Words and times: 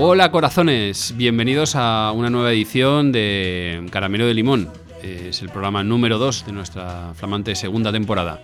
Hola 0.00 0.30
corazones, 0.30 1.12
bienvenidos 1.16 1.74
a 1.74 2.12
una 2.14 2.30
nueva 2.30 2.52
edición 2.52 3.10
de 3.10 3.84
Caramelo 3.90 4.26
de 4.26 4.34
Limón. 4.34 4.68
Es 5.02 5.42
el 5.42 5.48
programa 5.48 5.82
número 5.82 6.18
2 6.18 6.46
de 6.46 6.52
nuestra 6.52 7.14
flamante 7.14 7.56
segunda 7.56 7.90
temporada. 7.90 8.40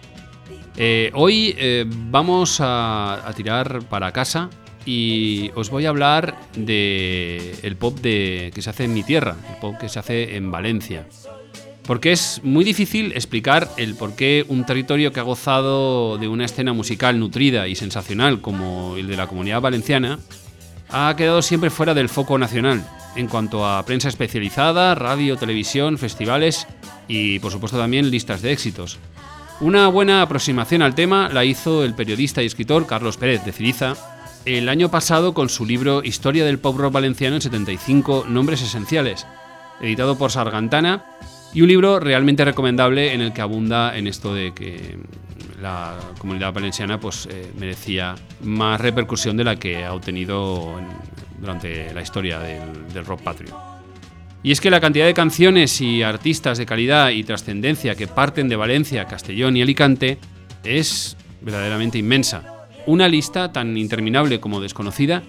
Eh, 0.76 1.12
hoy 1.14 1.54
eh, 1.56 1.84
vamos 1.86 2.58
a, 2.58 3.32
tirar 3.36 3.84
para 3.84 4.10
casa 4.10 4.50
y 4.84 5.52
os 5.54 5.70
voy 5.70 5.86
a 5.86 5.90
hablar 5.90 6.36
de 6.56 7.54
el 7.62 7.76
pop 7.76 8.00
de, 8.00 8.50
que 8.52 8.60
se 8.60 8.70
hace 8.70 8.82
en 8.82 8.92
mi 8.92 9.04
tierra, 9.04 9.36
el 9.48 9.60
pop 9.60 9.76
que 9.78 9.88
se 9.88 10.00
hace 10.00 10.34
en 10.34 10.50
Valencia. 10.50 11.06
Porque 11.86 12.10
es 12.10 12.40
muy 12.42 12.64
difícil 12.64 13.12
explicar 13.12 13.68
el 13.76 13.94
por 13.94 14.16
qué 14.16 14.44
un 14.48 14.66
territorio 14.66 15.12
que 15.12 15.20
ha 15.20 15.22
gozado 15.22 16.18
de 16.18 16.26
una 16.26 16.46
escena 16.46 16.72
musical 16.72 17.20
nutrida 17.20 17.68
y 17.68 17.76
sensacional 17.76 18.40
como 18.40 18.96
el 18.96 19.06
de 19.06 19.16
la 19.16 19.28
comunidad 19.28 19.60
valenciana 19.60 20.18
ha 20.90 21.14
quedado 21.16 21.42
siempre 21.42 21.70
fuera 21.70 21.94
del 21.94 22.08
foco 22.08 22.38
nacional 22.38 22.84
en 23.16 23.28
cuanto 23.28 23.66
a 23.66 23.84
prensa 23.84 24.08
especializada, 24.08 24.94
radio, 24.94 25.36
televisión, 25.36 25.98
festivales 25.98 26.66
y 27.08 27.38
por 27.38 27.52
supuesto 27.52 27.78
también 27.78 28.10
listas 28.10 28.42
de 28.42 28.52
éxitos. 28.52 28.98
Una 29.60 29.88
buena 29.88 30.22
aproximación 30.22 30.82
al 30.82 30.94
tema 30.94 31.28
la 31.28 31.44
hizo 31.44 31.84
el 31.84 31.94
periodista 31.94 32.42
y 32.42 32.46
escritor 32.46 32.86
Carlos 32.86 33.16
Pérez 33.16 33.44
de 33.44 33.52
Ciriza 33.52 33.94
el 34.44 34.68
año 34.68 34.90
pasado 34.90 35.32
con 35.32 35.48
su 35.48 35.64
libro 35.64 36.02
Historia 36.04 36.44
del 36.44 36.58
Pop 36.58 36.76
Rock 36.76 36.92
Valenciano 36.92 37.36
en 37.36 37.42
75 37.42 38.26
Nombres 38.28 38.62
Esenciales, 38.62 39.26
editado 39.80 40.18
por 40.18 40.32
Sargantana 40.32 41.04
y 41.54 41.62
un 41.62 41.68
libro 41.68 42.00
realmente 42.00 42.44
recomendable 42.44 43.14
en 43.14 43.20
el 43.20 43.32
que 43.32 43.40
abunda 43.40 43.96
en 43.96 44.06
esto 44.06 44.34
de 44.34 44.52
que 44.52 44.98
la 45.60 45.98
comunidad 46.18 46.52
valenciana 46.52 46.98
pues, 46.98 47.26
eh, 47.30 47.52
merecía 47.58 48.14
más 48.42 48.80
repercusión 48.80 49.36
de 49.36 49.44
la 49.44 49.56
que 49.56 49.84
ha 49.84 49.92
obtenido 49.92 50.80
durante 51.38 51.92
la 51.92 52.02
historia 52.02 52.38
del, 52.38 53.04
rock 53.04 53.22
patrio. 53.22 53.56
Y 54.42 54.52
es 54.52 54.60
que 54.60 54.70
la 54.70 54.80
cantidad 54.80 55.06
de 55.06 55.14
canciones 55.14 55.80
y 55.80 56.02
artistas 56.02 56.58
de 56.58 56.66
calidad 56.66 57.10
y 57.10 57.24
trascendencia 57.24 57.94
que 57.94 58.06
parten 58.06 58.48
de 58.48 58.56
Valencia, 58.56 59.06
Castellón 59.06 59.56
y 59.56 59.62
Alicante 59.62 60.18
es 60.64 61.16
verdaderamente 61.40 61.98
inmensa. 61.98 62.66
Una 62.86 63.08
lista 63.08 63.52
tan 63.52 63.76
interminable 63.76 64.40
como 64.40 64.60
desconocida 64.60 65.22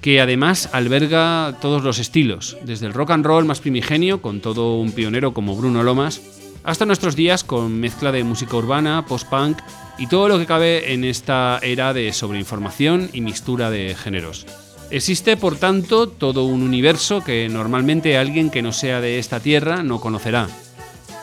que 0.00 0.20
además 0.20 0.70
alberga 0.72 1.56
todos 1.60 1.82
los 1.82 1.98
estilos, 1.98 2.56
desde 2.64 2.86
el 2.86 2.94
rock 2.94 3.10
and 3.10 3.26
roll 3.26 3.44
más 3.44 3.60
primigenio, 3.60 4.22
con 4.22 4.40
todo 4.40 4.78
un 4.78 4.92
pionero 4.92 5.34
como 5.34 5.56
Bruno 5.56 5.82
Lomas, 5.82 6.39
hasta 6.64 6.86
nuestros 6.86 7.16
días 7.16 7.44
con 7.44 7.80
mezcla 7.80 8.12
de 8.12 8.24
música 8.24 8.56
urbana, 8.56 9.04
post-punk 9.06 9.58
y 9.98 10.06
todo 10.06 10.28
lo 10.28 10.38
que 10.38 10.46
cabe 10.46 10.92
en 10.92 11.04
esta 11.04 11.58
era 11.62 11.92
de 11.92 12.12
sobreinformación 12.12 13.10
y 13.12 13.20
mistura 13.20 13.70
de 13.70 13.94
géneros. 13.94 14.46
Existe, 14.90 15.36
por 15.36 15.56
tanto, 15.56 16.08
todo 16.08 16.44
un 16.44 16.62
universo 16.62 17.22
que 17.22 17.48
normalmente 17.48 18.18
alguien 18.18 18.50
que 18.50 18.62
no 18.62 18.72
sea 18.72 19.00
de 19.00 19.18
esta 19.18 19.40
tierra 19.40 19.82
no 19.82 20.00
conocerá. 20.00 20.48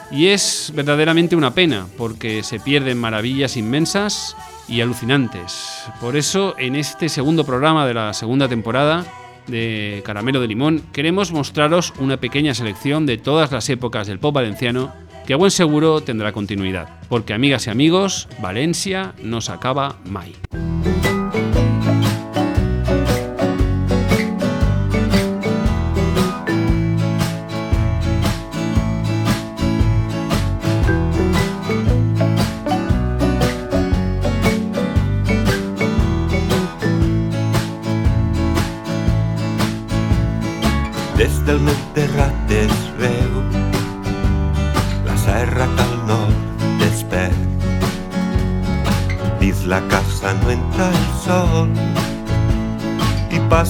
Y 0.09 0.27
es 0.27 0.71
verdaderamente 0.73 1.35
una 1.35 1.53
pena, 1.53 1.88
porque 1.97 2.43
se 2.43 2.61
pierden 2.61 2.97
maravillas 2.97 3.58
inmensas 3.58 4.38
y 4.69 4.80
alucinantes. 4.80 5.83
Por 5.99 6.15
eso, 6.15 6.55
en 6.58 6.77
este 6.77 7.09
segundo 7.09 7.45
programa 7.45 7.86
de 7.86 7.93
la 7.93 8.14
segunda 8.14 8.48
temporada 8.48 9.05
de 9.48 10.02
Caramelo 10.05 10.39
de 10.39 10.48
Limón, 10.48 10.83
queremos 10.93 11.33
mostraros 11.33 11.93
una 11.99 12.17
pequeña 12.17 12.54
selección 12.54 13.05
de 13.05 13.17
todas 13.17 13.52
las 13.52 13.69
épocas 13.69 14.08
del 14.08 14.19
pop 14.19 14.33
valenciano 14.33 14.93
que 15.27 15.33
a 15.33 15.38
buen 15.38 15.52
seguro 15.52 15.99
tendrá 15.99 16.32
continuidad, 16.32 16.88
porque 17.10 17.33
amigas 17.33 17.67
y 17.67 17.70
amigos, 17.70 18.30
Valencia 18.39 19.14
no 19.21 19.42
se 19.42 19.52
acaba 19.52 19.98
mai. 20.05 20.33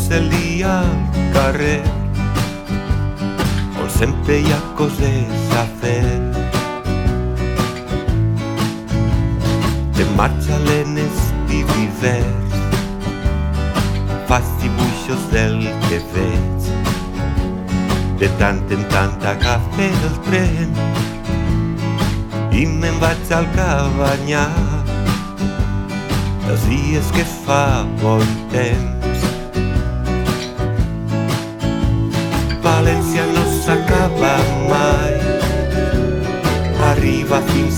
Al 0.10 0.88
carrer 1.34 1.82
on 3.82 3.90
sempre 3.90 4.40
hi 4.40 4.52
ha 4.54 4.60
coses 4.78 5.52
a 5.62 5.66
fer. 5.82 6.04
De 9.98 10.06
marxa 10.16 10.58
lenes 10.70 11.20
i 11.50 11.62
vivers 11.74 12.56
fas 14.30 14.48
dibuixos 14.64 15.30
del 15.32 15.60
que 15.90 16.00
veig. 16.16 16.72
De 18.20 18.32
tant 18.40 18.64
en 18.72 18.84
tant 18.96 19.30
agafe 19.36 19.90
el 19.92 20.20
tren 20.30 20.72
i 22.56 22.66
me'n 22.66 23.02
vaig 23.04 23.34
al 23.36 23.50
cabanyar. 23.60 24.52
Els 26.48 26.70
dies 26.72 27.12
que 27.12 27.28
fa 27.44 27.84
bon 28.00 28.24
temps 28.56 28.97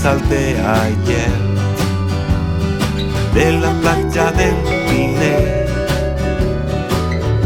al 0.04 0.20
tealler 0.28 1.30
de 3.34 3.52
la 3.60 3.72
platja 3.80 4.30
del 4.32 4.54
Pinet 4.88 5.68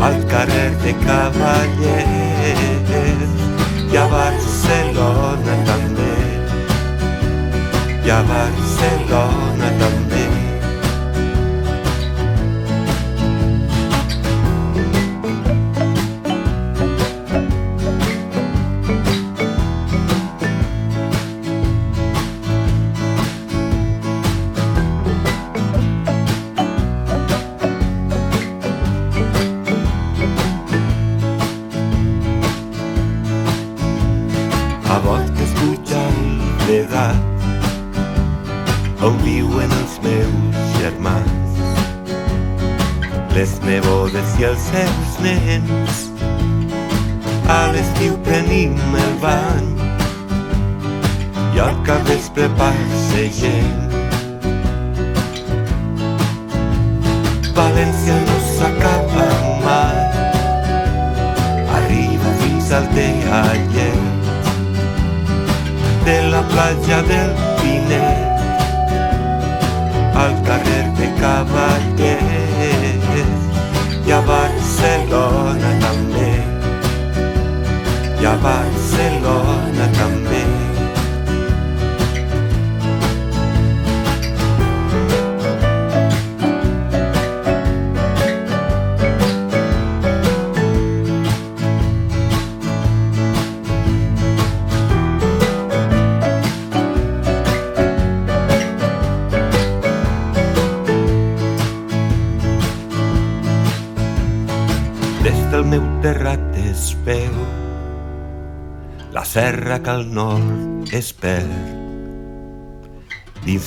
al 0.01 0.27
carrer 0.29 0.71
de 0.85 0.93
Cavallers 1.05 2.53
i 3.93 3.97
a 3.97 4.07
Barcelona 4.13 5.55
també 5.71 6.17
i 8.07 8.11
a 8.19 8.21
Barcelona 8.31 9.69
també 9.81 9.84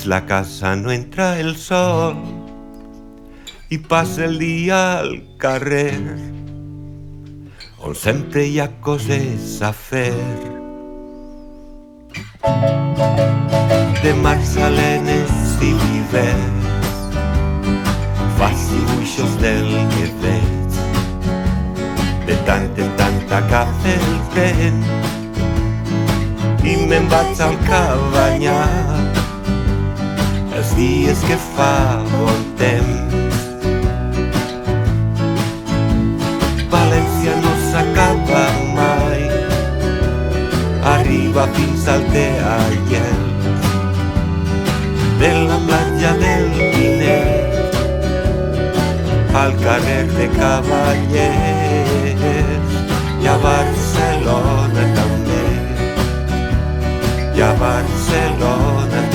la 0.08 0.24
casa 0.24 0.74
no 0.74 0.90
entra 0.90 1.38
el 1.38 1.54
sol 1.60 2.16
i 3.68 3.76
passa 3.76 4.24
el 4.24 4.38
dia 4.40 4.78
al 5.00 5.10
carrer 5.36 5.98
on 7.84 7.92
sempre 7.94 8.46
hi 8.48 8.56
ha 8.62 8.68
coses 8.80 9.60
a 9.60 9.70
fer. 9.76 10.14
De 14.00 14.14
marsalenes 14.24 15.36
i 15.68 15.74
vivers 15.84 16.72
fas 18.40 18.64
dibuixos 18.72 19.36
del 19.44 19.70
que 19.92 20.08
veig 20.24 20.80
de 22.32 22.40
tant 22.48 22.82
en 22.86 22.96
tant 23.04 23.20
agafa 23.42 23.94
el 24.00 24.18
tren 24.32 24.82
i 26.64 26.80
me'n 26.88 27.12
vaig 27.12 27.46
al 27.50 27.60
cabanyar 27.68 29.17
dies 30.78 31.18
que 31.26 31.36
fa 31.56 31.98
bon 32.12 32.42
temps. 32.60 33.36
València 36.74 37.32
no 37.42 37.52
s'acaba 37.70 38.44
mai. 38.76 39.22
Arriba 40.94 41.42
fins 41.56 41.82
al 41.94 42.02
Teallel 42.14 43.24
de 45.18 45.30
la 45.50 45.58
platja 45.66 46.10
del 46.22 46.46
Pinet 46.76 47.74
al 49.42 49.52
carrer 49.64 50.04
de 50.14 50.26
Cavallers. 50.38 52.22
I 53.18 53.26
a 53.34 53.36
Barcelona 53.42 54.82
també. 55.00 55.44
I 57.34 57.38
a 57.50 57.52
Barcelona 57.66 59.07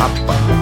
Papa. 0.00 0.59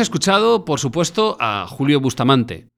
Escuchado, 0.00 0.64
por 0.64 0.80
supuesto, 0.80 1.36
a 1.40 1.66
Julio 1.68 2.00
Bustamante, 2.00 2.68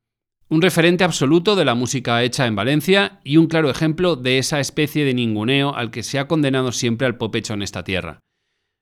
un 0.48 0.60
referente 0.60 1.04
absoluto 1.04 1.54
de 1.54 1.64
la 1.64 1.76
música 1.76 2.20
hecha 2.24 2.48
en 2.48 2.56
Valencia 2.56 3.20
y 3.22 3.36
un 3.36 3.46
claro 3.46 3.70
ejemplo 3.70 4.16
de 4.16 4.38
esa 4.38 4.58
especie 4.58 5.04
de 5.04 5.14
ninguneo 5.14 5.72
al 5.72 5.92
que 5.92 6.02
se 6.02 6.18
ha 6.18 6.26
condenado 6.26 6.72
siempre 6.72 7.06
al 7.06 7.16
pop 7.16 7.36
hecho 7.36 7.54
en 7.54 7.62
esta 7.62 7.84
tierra. 7.84 8.18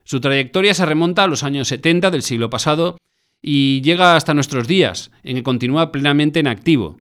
Su 0.04 0.20
trayectoria 0.20 0.72
se 0.72 0.86
remonta 0.86 1.24
a 1.24 1.26
los 1.26 1.42
años 1.42 1.68
70 1.68 2.10
del 2.10 2.22
siglo 2.22 2.48
pasado 2.48 2.96
y 3.42 3.82
llega 3.82 4.16
hasta 4.16 4.32
nuestros 4.32 4.66
días, 4.66 5.10
en 5.22 5.36
que 5.36 5.42
continúa 5.42 5.92
plenamente 5.92 6.40
en 6.40 6.46
activo. 6.46 6.96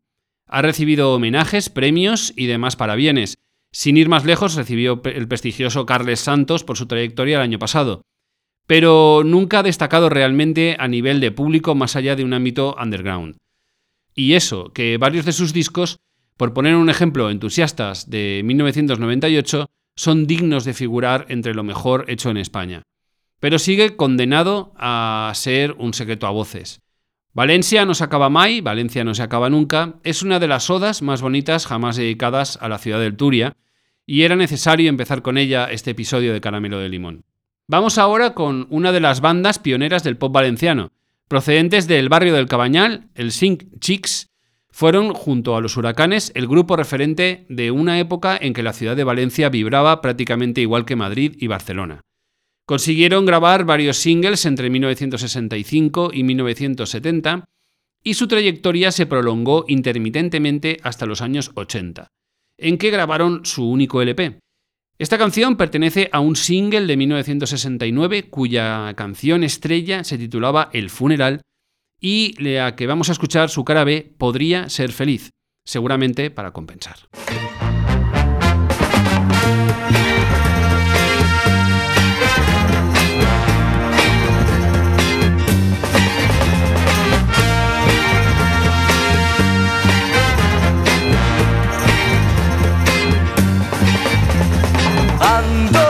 Ha 0.45 0.61
recibido 0.61 1.13
homenajes, 1.13 1.69
premios 1.69 2.33
y 2.35 2.47
demás 2.47 2.75
parabienes. 2.75 3.37
Sin 3.71 3.95
ir 3.95 4.09
más 4.09 4.25
lejos, 4.25 4.55
recibió 4.55 5.01
el 5.05 5.27
prestigioso 5.29 5.85
Carles 5.85 6.19
Santos 6.19 6.65
por 6.65 6.77
su 6.77 6.85
trayectoria 6.85 7.37
el 7.37 7.43
año 7.43 7.59
pasado 7.59 8.01
pero 8.69 9.23
nunca 9.25 9.59
ha 9.59 9.63
destacado 9.63 10.09
realmente 10.09 10.77
a 10.77 10.87
nivel 10.87 11.19
de 11.21 11.31
público 11.31 11.73
más 11.73 11.95
allá 11.95 12.15
de 12.15 12.23
un 12.23 12.33
ámbito 12.33 12.75
underground. 12.79 13.37
Y 14.13 14.33
eso, 14.35 14.71
que 14.73 14.99
varios 14.99 15.25
de 15.25 15.31
sus 15.31 15.53
discos, 15.53 15.97
por 16.37 16.53
poner 16.53 16.75
un 16.75 16.91
ejemplo 16.91 17.31
entusiastas 17.31 18.11
de 18.11 18.43
1998, 18.45 19.71
son 19.95 20.27
dignos 20.27 20.65
de 20.65 20.75
figurar 20.75 21.25
entre 21.29 21.55
lo 21.55 21.63
mejor 21.63 22.05
hecho 22.09 22.29
en 22.29 22.37
España. 22.37 22.83
Pero 23.39 23.57
sigue 23.57 23.95
condenado 23.95 24.71
a 24.77 25.31
ser 25.33 25.73
un 25.79 25.95
secreto 25.95 26.27
a 26.27 26.29
voces. 26.29 26.79
Valencia 27.33 27.87
no 27.87 27.95
se 27.95 28.03
acaba 28.03 28.29
mai, 28.29 28.61
Valencia 28.61 29.03
no 29.03 29.15
se 29.15 29.23
acaba 29.23 29.49
nunca, 29.49 29.95
es 30.03 30.21
una 30.21 30.37
de 30.37 30.47
las 30.47 30.69
odas 30.69 31.01
más 31.01 31.23
bonitas 31.23 31.65
jamás 31.65 31.95
dedicadas 31.95 32.59
a 32.61 32.69
la 32.69 32.77
ciudad 32.77 32.99
del 32.99 33.17
Turia, 33.17 33.57
y 34.05 34.21
era 34.21 34.35
necesario 34.35 34.89
empezar 34.89 35.23
con 35.23 35.39
ella 35.39 35.65
este 35.71 35.89
episodio 35.89 36.33
de 36.33 36.41
Caramelo 36.41 36.77
de 36.77 36.89
Limón. 36.89 37.23
Vamos 37.71 37.99
ahora 37.99 38.33
con 38.33 38.65
una 38.71 38.91
de 38.91 38.99
las 38.99 39.21
bandas 39.21 39.59
pioneras 39.59 40.03
del 40.03 40.17
pop 40.17 40.33
valenciano. 40.33 40.91
Procedentes 41.27 41.87
del 41.87 42.09
barrio 42.09 42.33
del 42.33 42.47
Cabañal, 42.47 43.11
el 43.13 43.31
Sync 43.31 43.65
Chicks, 43.79 44.31
fueron, 44.71 45.13
junto 45.13 45.55
a 45.55 45.61
los 45.61 45.77
huracanes, 45.77 46.31
el 46.33 46.47
grupo 46.47 46.75
referente 46.75 47.45
de 47.47 47.69
una 47.69 47.99
época 47.99 48.35
en 48.41 48.53
que 48.53 48.63
la 48.63 48.73
ciudad 48.73 48.95
de 48.95 49.03
Valencia 49.03 49.49
vibraba 49.49 50.01
prácticamente 50.01 50.61
igual 50.61 50.83
que 50.83 50.95
Madrid 50.95 51.35
y 51.37 51.45
Barcelona. 51.45 52.01
Consiguieron 52.65 53.27
grabar 53.27 53.65
varios 53.65 53.97
singles 53.97 54.47
entre 54.47 54.71
1965 54.71 56.09
y 56.11 56.23
1970 56.23 57.45
y 58.03 58.15
su 58.15 58.27
trayectoria 58.27 58.91
se 58.91 59.05
prolongó 59.05 59.65
intermitentemente 59.67 60.79
hasta 60.81 61.05
los 61.05 61.21
años 61.21 61.51
80, 61.53 62.07
en 62.57 62.79
que 62.79 62.89
grabaron 62.89 63.45
su 63.45 63.69
único 63.69 64.01
LP. 64.01 64.39
Esta 64.99 65.17
canción 65.17 65.55
pertenece 65.55 66.09
a 66.11 66.19
un 66.19 66.35
single 66.35 66.85
de 66.85 66.97
1969 66.97 68.29
cuya 68.29 68.93
canción 68.97 69.45
estrella 69.45 70.03
se 70.03 70.17
titulaba 70.17 70.69
El 70.73 70.89
funeral 70.89 71.41
y 72.01 72.35
la 72.43 72.75
que 72.75 72.85
vamos 72.85 73.07
a 73.07 73.13
escuchar 73.13 73.49
su 73.49 73.63
cara 73.63 73.85
B 73.85 74.13
podría 74.17 74.67
ser 74.67 74.91
feliz, 74.91 75.29
seguramente 75.63 76.31
para 76.31 76.51
compensar. 76.51 76.97
Ando 95.29 95.79
para 95.79 95.88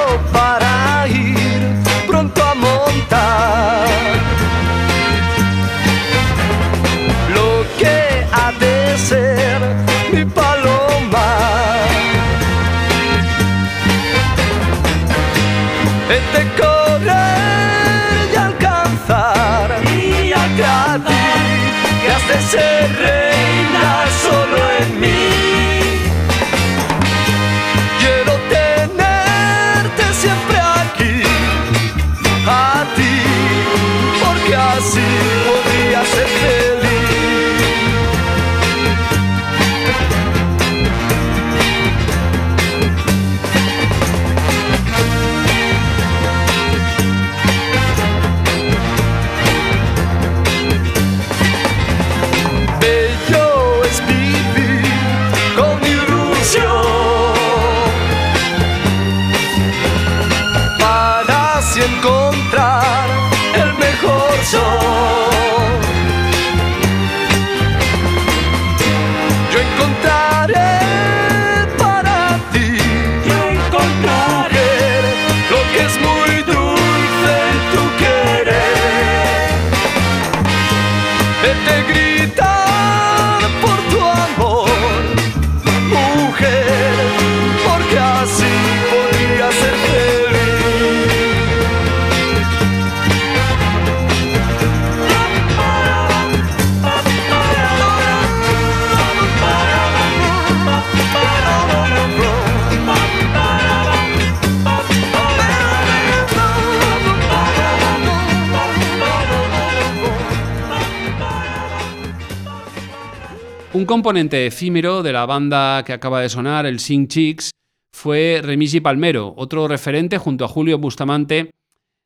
componente 114.09 114.47
efímero 114.47 115.03
de 115.03 115.13
la 115.13 115.27
banda 115.27 115.83
que 115.85 115.93
acaba 115.93 116.19
de 116.19 116.29
sonar, 116.29 116.65
el 116.65 116.79
Sing 116.79 117.07
Chicks, 117.07 117.51
fue 117.93 118.41
Remigi 118.43 118.79
Palmero, 118.79 119.35
otro 119.37 119.67
referente 119.67 120.17
junto 120.17 120.43
a 120.43 120.47
Julio 120.47 120.79
Bustamante 120.79 121.51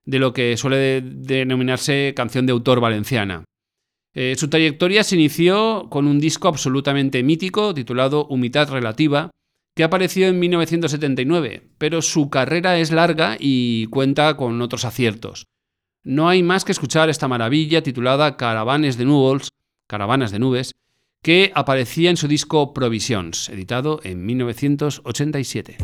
de 0.03 0.19
lo 0.19 0.33
que 0.33 0.57
suele 0.57 0.99
denominarse 1.01 2.11
canción 2.13 2.45
de 2.45 2.51
autor 2.51 2.81
valenciana. 2.81 3.45
Eh, 4.13 4.35
su 4.37 4.49
trayectoria 4.49 5.05
se 5.05 5.15
inició 5.15 5.87
con 5.89 6.05
un 6.05 6.19
disco 6.19 6.49
absolutamente 6.49 7.23
mítico 7.23 7.73
titulado 7.73 8.25
Humitad 8.25 8.69
Relativa, 8.69 9.31
que 9.73 9.85
apareció 9.85 10.27
en 10.27 10.39
1979, 10.39 11.69
pero 11.77 12.01
su 12.01 12.29
carrera 12.29 12.79
es 12.79 12.91
larga 12.91 13.37
y 13.39 13.85
cuenta 13.85 14.35
con 14.35 14.61
otros 14.61 14.83
aciertos. 14.83 15.45
No 16.03 16.27
hay 16.27 16.43
más 16.43 16.65
que 16.65 16.73
escuchar 16.73 17.09
esta 17.09 17.29
maravilla 17.29 17.81
titulada 17.81 18.35
Caravanes 18.35 18.97
de 18.97 19.05
Nubes, 19.05 19.47
Caravanas 19.87 20.33
de 20.33 20.39
Nubes, 20.39 20.73
que 21.23 21.51
aparecía 21.55 22.11
en 22.11 22.17
su 22.17 22.27
disco 22.27 22.73
Provisions, 22.73 23.49
editado 23.49 24.01
en 24.03 24.23
1987. 24.23 25.77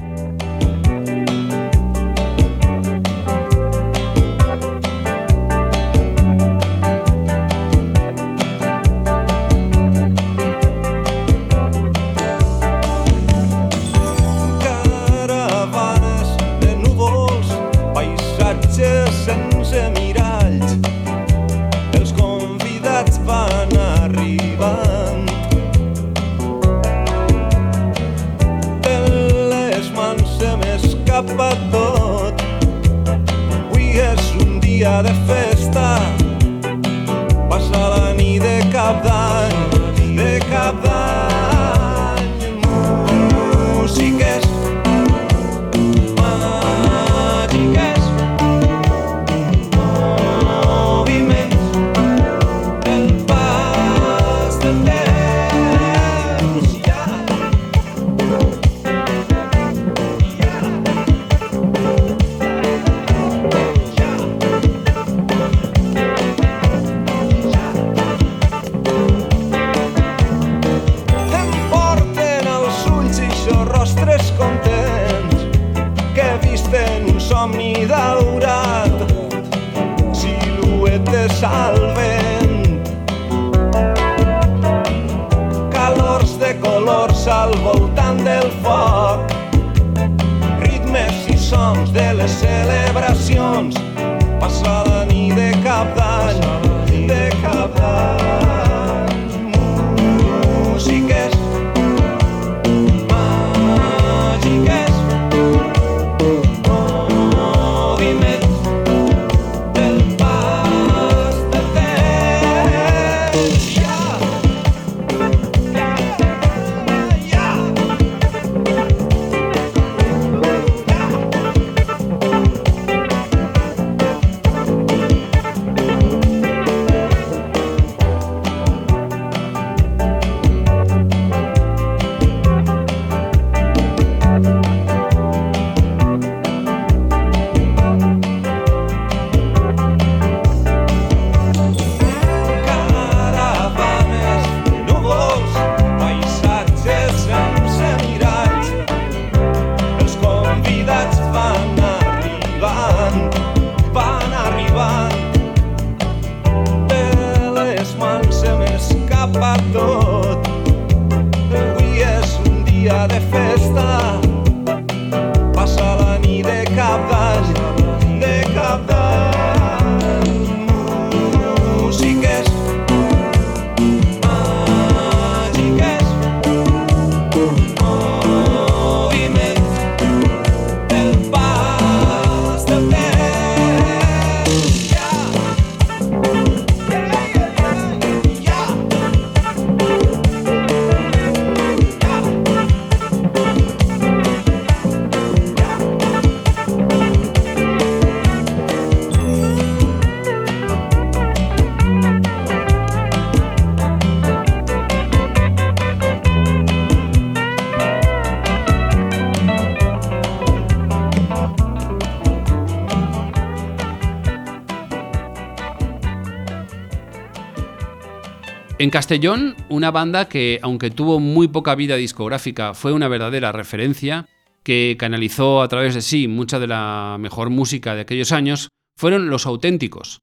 En 218.90 218.92
Castellón, 218.92 219.56
una 219.70 219.92
banda 219.92 220.28
que, 220.28 220.58
aunque 220.64 220.90
tuvo 220.90 221.20
muy 221.20 221.48
poca 221.48 221.76
vida 221.76 221.96
discográfica, 221.96 222.74
fue 222.74 222.92
una 222.92 223.08
verdadera 223.08 223.52
referencia, 223.52 224.26
que 224.64 224.96
canalizó 224.98 225.62
a 225.62 225.68
través 225.68 225.94
de 225.94 226.02
sí 226.02 226.28
mucha 226.28 226.58
de 226.58 226.66
la 226.66 227.18
mejor 227.20 227.52
música 227.52 227.94
de 227.94 228.02
aquellos 228.02 228.32
años, 228.32 228.70
fueron 228.98 229.30
Los 229.30 229.46
Auténticos. 229.46 230.22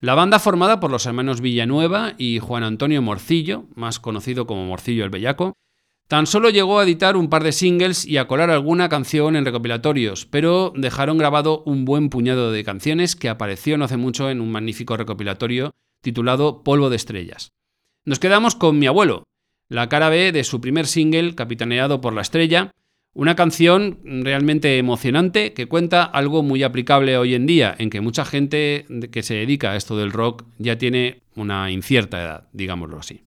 La 0.00 0.14
banda 0.14 0.38
formada 0.38 0.80
por 0.80 0.90
los 0.90 1.04
hermanos 1.04 1.42
Villanueva 1.42 2.14
y 2.16 2.38
Juan 2.38 2.62
Antonio 2.62 3.02
Morcillo, 3.02 3.66
más 3.74 4.00
conocido 4.00 4.46
como 4.46 4.64
Morcillo 4.64 5.04
el 5.04 5.10
Bellaco, 5.10 5.52
tan 6.08 6.26
solo 6.26 6.48
llegó 6.48 6.78
a 6.78 6.84
editar 6.84 7.14
un 7.14 7.28
par 7.28 7.44
de 7.44 7.52
singles 7.52 8.06
y 8.06 8.16
a 8.16 8.26
colar 8.26 8.48
alguna 8.48 8.88
canción 8.88 9.36
en 9.36 9.44
recopilatorios, 9.44 10.24
pero 10.24 10.72
dejaron 10.74 11.18
grabado 11.18 11.62
un 11.66 11.84
buen 11.84 12.08
puñado 12.08 12.52
de 12.52 12.64
canciones 12.64 13.16
que 13.16 13.28
apareció 13.28 13.76
no 13.76 13.84
hace 13.84 13.98
mucho 13.98 14.30
en 14.30 14.40
un 14.40 14.50
magnífico 14.50 14.96
recopilatorio 14.96 15.74
titulado 16.00 16.62
Polvo 16.62 16.88
de 16.88 16.96
Estrellas. 16.96 17.52
Nos 18.08 18.20
quedamos 18.20 18.54
con 18.54 18.78
Mi 18.78 18.86
abuelo, 18.86 19.24
la 19.68 19.90
cara 19.90 20.08
B 20.08 20.32
de 20.32 20.42
su 20.42 20.62
primer 20.62 20.86
single, 20.86 21.34
capitaneado 21.34 22.00
por 22.00 22.14
la 22.14 22.22
estrella, 22.22 22.70
una 23.12 23.36
canción 23.36 23.98
realmente 24.02 24.78
emocionante 24.78 25.52
que 25.52 25.66
cuenta 25.66 26.04
algo 26.04 26.42
muy 26.42 26.62
aplicable 26.62 27.18
hoy 27.18 27.34
en 27.34 27.44
día, 27.44 27.76
en 27.78 27.90
que 27.90 28.00
mucha 28.00 28.24
gente 28.24 28.86
que 29.12 29.22
se 29.22 29.34
dedica 29.34 29.72
a 29.72 29.76
esto 29.76 29.94
del 29.98 30.10
rock 30.10 30.44
ya 30.56 30.78
tiene 30.78 31.20
una 31.34 31.70
incierta 31.70 32.22
edad, 32.22 32.48
digámoslo 32.54 32.98
así. 32.98 33.20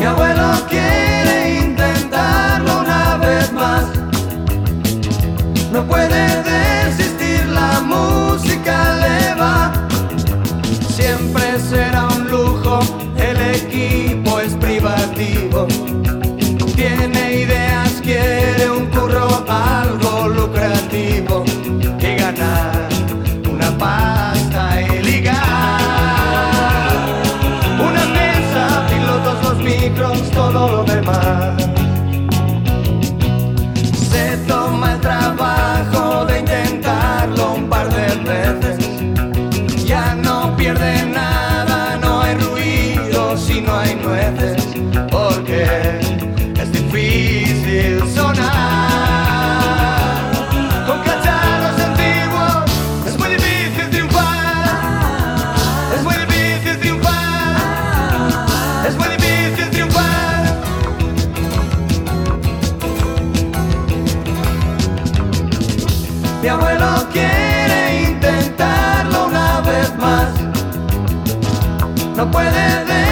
Mi 0.00 0.04
abuelo. 0.04 1.05
No 72.26 72.32
puede 72.32 73.05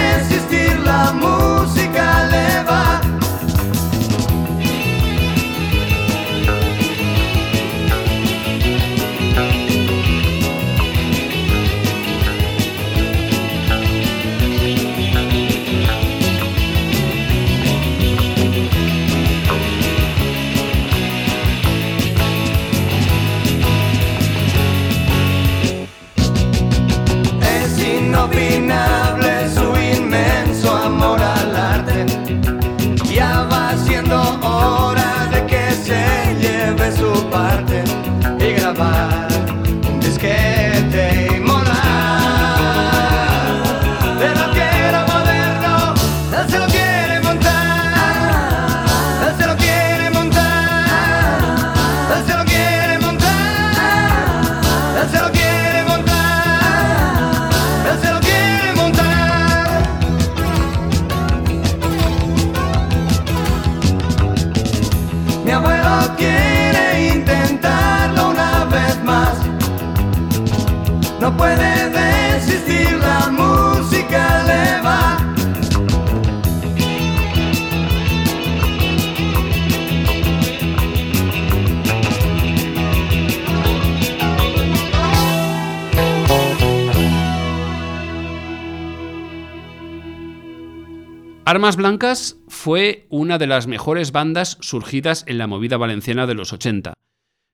Armas 91.47 91.75
Blancas 91.75 92.37
fue 92.47 93.05
una 93.09 93.37
de 93.37 93.45
las 93.45 93.67
mejores 93.67 94.11
bandas 94.11 94.57
surgidas 94.61 95.23
en 95.27 95.37
la 95.37 95.45
movida 95.45 95.77
valenciana 95.77 96.25
de 96.25 96.33
los 96.33 96.51
80. 96.51 96.95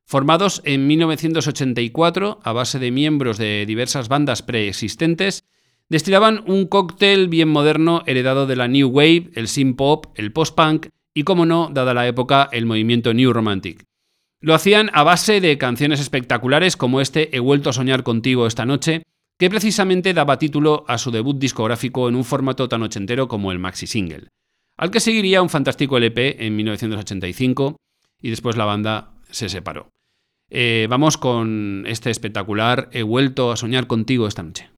Formados 0.05 0.61
en 0.63 0.87
1984 0.87 2.39
a 2.41 2.53
base 2.53 2.79
de 2.79 2.89
miembros 2.89 3.37
de 3.37 3.65
diversas 3.65 4.07
bandas 4.07 4.43
preexistentes, 4.43 5.43
destilaban 5.89 6.41
un 6.47 6.67
cóctel 6.67 7.27
bien 7.27 7.49
moderno 7.49 8.01
heredado 8.05 8.47
de 8.47 8.55
la 8.55 8.69
New 8.69 8.87
Wave, 8.87 9.31
el 9.35 9.49
synth 9.49 9.75
pop, 9.75 10.05
el 10.15 10.31
post-punk 10.31 10.87
y, 11.13 11.23
como 11.23 11.45
no, 11.45 11.69
dada 11.69 11.93
la 11.93 12.07
época, 12.07 12.47
el 12.53 12.65
movimiento 12.65 13.13
New 13.13 13.33
Romantic. 13.33 13.83
Lo 14.39 14.53
hacían 14.53 14.89
a 14.93 15.03
base 15.03 15.41
de 15.41 15.57
canciones 15.57 15.99
espectaculares 15.99 16.77
como 16.77 17.01
este 17.01 17.35
He 17.35 17.41
vuelto 17.41 17.69
a 17.69 17.73
soñar 17.73 18.03
contigo 18.03 18.47
esta 18.47 18.65
noche, 18.65 19.03
que 19.41 19.49
precisamente 19.49 20.13
daba 20.13 20.37
título 20.37 20.85
a 20.87 20.99
su 20.99 21.09
debut 21.09 21.35
discográfico 21.39 22.07
en 22.07 22.13
un 22.13 22.23
formato 22.23 22.69
tan 22.69 22.83
ochentero 22.83 23.27
como 23.27 23.51
el 23.51 23.57
maxi 23.57 23.87
single, 23.87 24.27
al 24.77 24.91
que 24.91 24.99
seguiría 24.99 25.41
un 25.41 25.49
fantástico 25.49 25.97
LP 25.97 26.45
en 26.45 26.55
1985 26.55 27.75
y 28.21 28.29
después 28.29 28.55
la 28.55 28.65
banda 28.65 29.15
se 29.31 29.49
separó. 29.49 29.89
Eh, 30.51 30.85
vamos 30.91 31.17
con 31.17 31.85
este 31.87 32.11
espectacular 32.11 32.89
He 32.91 33.01
vuelto 33.01 33.51
a 33.51 33.57
soñar 33.57 33.87
contigo 33.87 34.27
esta 34.27 34.43
noche. 34.43 34.69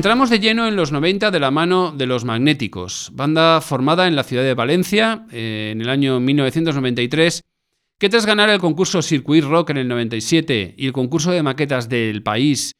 Entramos 0.00 0.30
de 0.30 0.40
lleno 0.40 0.66
en 0.66 0.76
los 0.76 0.92
90 0.92 1.30
de 1.30 1.38
la 1.40 1.50
mano 1.50 1.92
de 1.94 2.06
Los 2.06 2.24
Magnéticos, 2.24 3.10
banda 3.12 3.60
formada 3.60 4.08
en 4.08 4.16
la 4.16 4.22
ciudad 4.22 4.42
de 4.42 4.54
Valencia 4.54 5.26
eh, 5.30 5.72
en 5.74 5.82
el 5.82 5.90
año 5.90 6.18
1993, 6.20 7.44
que 7.98 8.08
tras 8.08 8.24
ganar 8.24 8.48
el 8.48 8.60
concurso 8.60 9.02
Circuit 9.02 9.44
Rock 9.44 9.68
en 9.68 9.76
el 9.76 9.88
97 9.88 10.74
y 10.78 10.86
el 10.86 10.94
concurso 10.94 11.32
de 11.32 11.42
maquetas 11.42 11.90
del 11.90 12.22
país, 12.22 12.72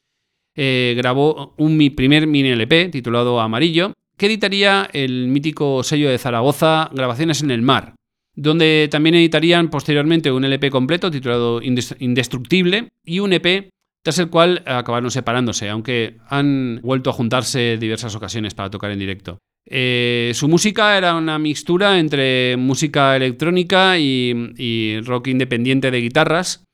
eh, 0.56 0.94
grabó 0.96 1.54
un 1.58 1.76
mi 1.76 1.90
primer 1.90 2.26
mini 2.26 2.52
LP 2.52 2.88
titulado 2.88 3.38
Amarillo, 3.38 3.92
que 4.16 4.24
editaría 4.24 4.88
el 4.94 5.28
mítico 5.28 5.82
sello 5.82 6.08
de 6.08 6.16
Zaragoza 6.16 6.88
Grabaciones 6.94 7.42
en 7.42 7.50
el 7.50 7.60
Mar, 7.60 7.96
donde 8.34 8.88
también 8.90 9.16
editarían 9.16 9.68
posteriormente 9.68 10.32
un 10.32 10.46
LP 10.46 10.70
completo 10.70 11.10
titulado 11.10 11.60
Indes- 11.60 11.96
Indestructible 11.98 12.88
y 13.04 13.18
un 13.18 13.34
EP 13.34 13.68
tras 14.02 14.18
el 14.18 14.30
cual 14.30 14.62
acabaron 14.66 15.10
separándose, 15.10 15.68
aunque 15.68 16.16
han 16.28 16.80
vuelto 16.82 17.10
a 17.10 17.12
juntarse 17.12 17.76
diversas 17.78 18.14
ocasiones 18.14 18.54
para 18.54 18.70
tocar 18.70 18.90
en 18.90 18.98
directo. 18.98 19.38
Eh, 19.66 20.32
su 20.34 20.48
música 20.48 20.96
era 20.96 21.14
una 21.14 21.38
mixtura 21.38 21.98
entre 21.98 22.56
música 22.56 23.14
electrónica 23.14 23.98
y, 23.98 24.52
y 24.56 25.00
rock 25.02 25.28
independiente 25.28 25.90
de 25.90 26.00
guitarras, 26.00 26.64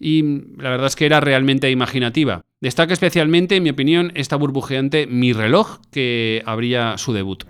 y 0.00 0.22
la 0.56 0.70
verdad 0.70 0.86
es 0.86 0.96
que 0.96 1.06
era 1.06 1.20
realmente 1.20 1.70
imaginativa. 1.70 2.42
Destaca 2.60 2.94
especialmente, 2.94 3.56
en 3.56 3.62
mi 3.62 3.70
opinión, 3.70 4.12
esta 4.14 4.36
burbujeante 4.36 5.06
Mi 5.06 5.32
reloj, 5.34 5.80
que 5.92 6.42
abría 6.46 6.96
su 6.96 7.12
debut. 7.12 7.44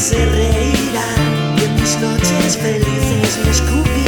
Se 0.00 0.24
reirá 0.24 1.04
y 1.58 1.64
en 1.64 1.74
mis 1.74 1.98
noches 2.00 2.56
felices 2.56 3.38
me 3.44 3.50
escupirá. 3.50 3.99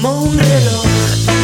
Como 0.00 0.22
un 0.22 0.38
reloj. 0.38 1.39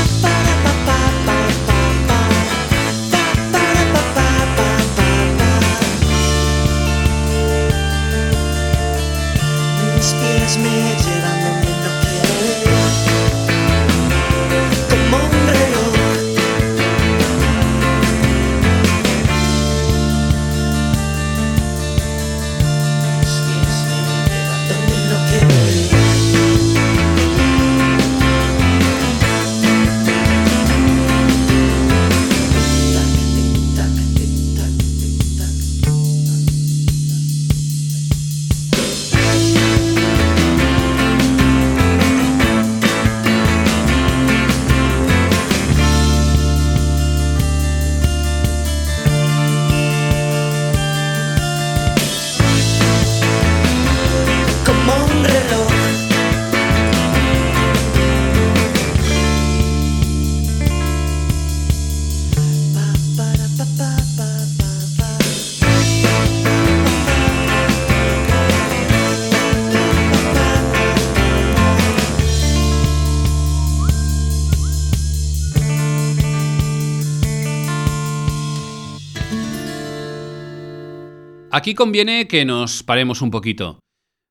Aquí 81.66 81.74
conviene 81.74 82.28
que 82.28 82.44
nos 82.44 82.84
paremos 82.84 83.22
un 83.22 83.32
poquito. 83.32 83.80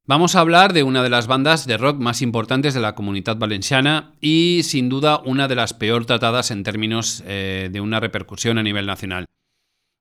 Vamos 0.08 0.36
a 0.36 0.39
hablar 0.39 0.71
de 0.71 0.84
una 0.84 1.04
de 1.04 1.10
las 1.10 1.28
bandas 1.28 1.67
de 1.67 1.76
rock 1.76 2.00
más 2.00 2.21
importantes 2.21 2.74
de 2.74 2.80
la 2.80 2.95
comunidad 2.95 3.36
valenciana 3.36 4.13
y 4.21 4.62
sin 4.63 4.88
duda 4.88 5.19
una 5.26 5.50
de 5.50 5.56
las 5.56 5.74
peor 5.74 6.06
tratadas 6.06 6.50
en 6.52 6.63
términos 6.63 7.21
eh, 7.28 7.67
de 7.69 7.82
una 7.82 8.00
repercusión 8.00 8.58
a 8.58 8.63
nivel 8.63 8.86
nacional. 8.86 9.26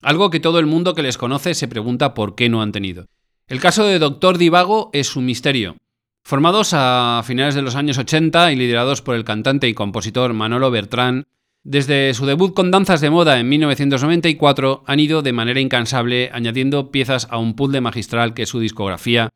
Algo 0.00 0.30
que 0.30 0.38
todo 0.38 0.60
el 0.60 0.66
mundo 0.66 0.94
que 0.94 1.02
les 1.02 1.18
conoce 1.18 1.54
se 1.54 1.66
pregunta 1.66 2.14
por 2.14 2.36
qué 2.36 2.48
no 2.48 2.62
han 2.62 2.70
tenido. 2.70 3.06
El 3.48 3.58
caso 3.58 3.84
de 3.84 3.98
Doctor 3.98 4.38
Divago 4.38 4.90
es 4.92 5.16
un 5.16 5.24
misterio. 5.24 5.76
Formados 6.22 6.70
a 6.72 7.20
finales 7.26 7.56
de 7.56 7.62
los 7.62 7.74
años 7.74 7.98
80 7.98 8.52
y 8.52 8.54
liderados 8.54 9.02
por 9.02 9.16
el 9.16 9.24
cantante 9.24 9.66
y 9.66 9.74
compositor 9.74 10.34
Manolo 10.34 10.70
Bertrán, 10.70 11.26
desde 11.64 12.12
su 12.12 12.26
debut 12.26 12.52
con 12.54 12.70
Danzas 12.70 13.00
de 13.00 13.08
Moda 13.08 13.40
en 13.40 13.48
1994 13.48 14.84
han 14.86 15.00
ido 15.00 15.22
de 15.22 15.32
manera 15.32 15.60
incansable 15.60 16.28
añadiendo 16.30 16.90
piezas 16.90 17.26
a 17.30 17.38
un 17.38 17.56
puzzle 17.56 17.80
magistral 17.80 18.34
que 18.34 18.42
es 18.42 18.50
su 18.50 18.60
discografía 18.60 19.30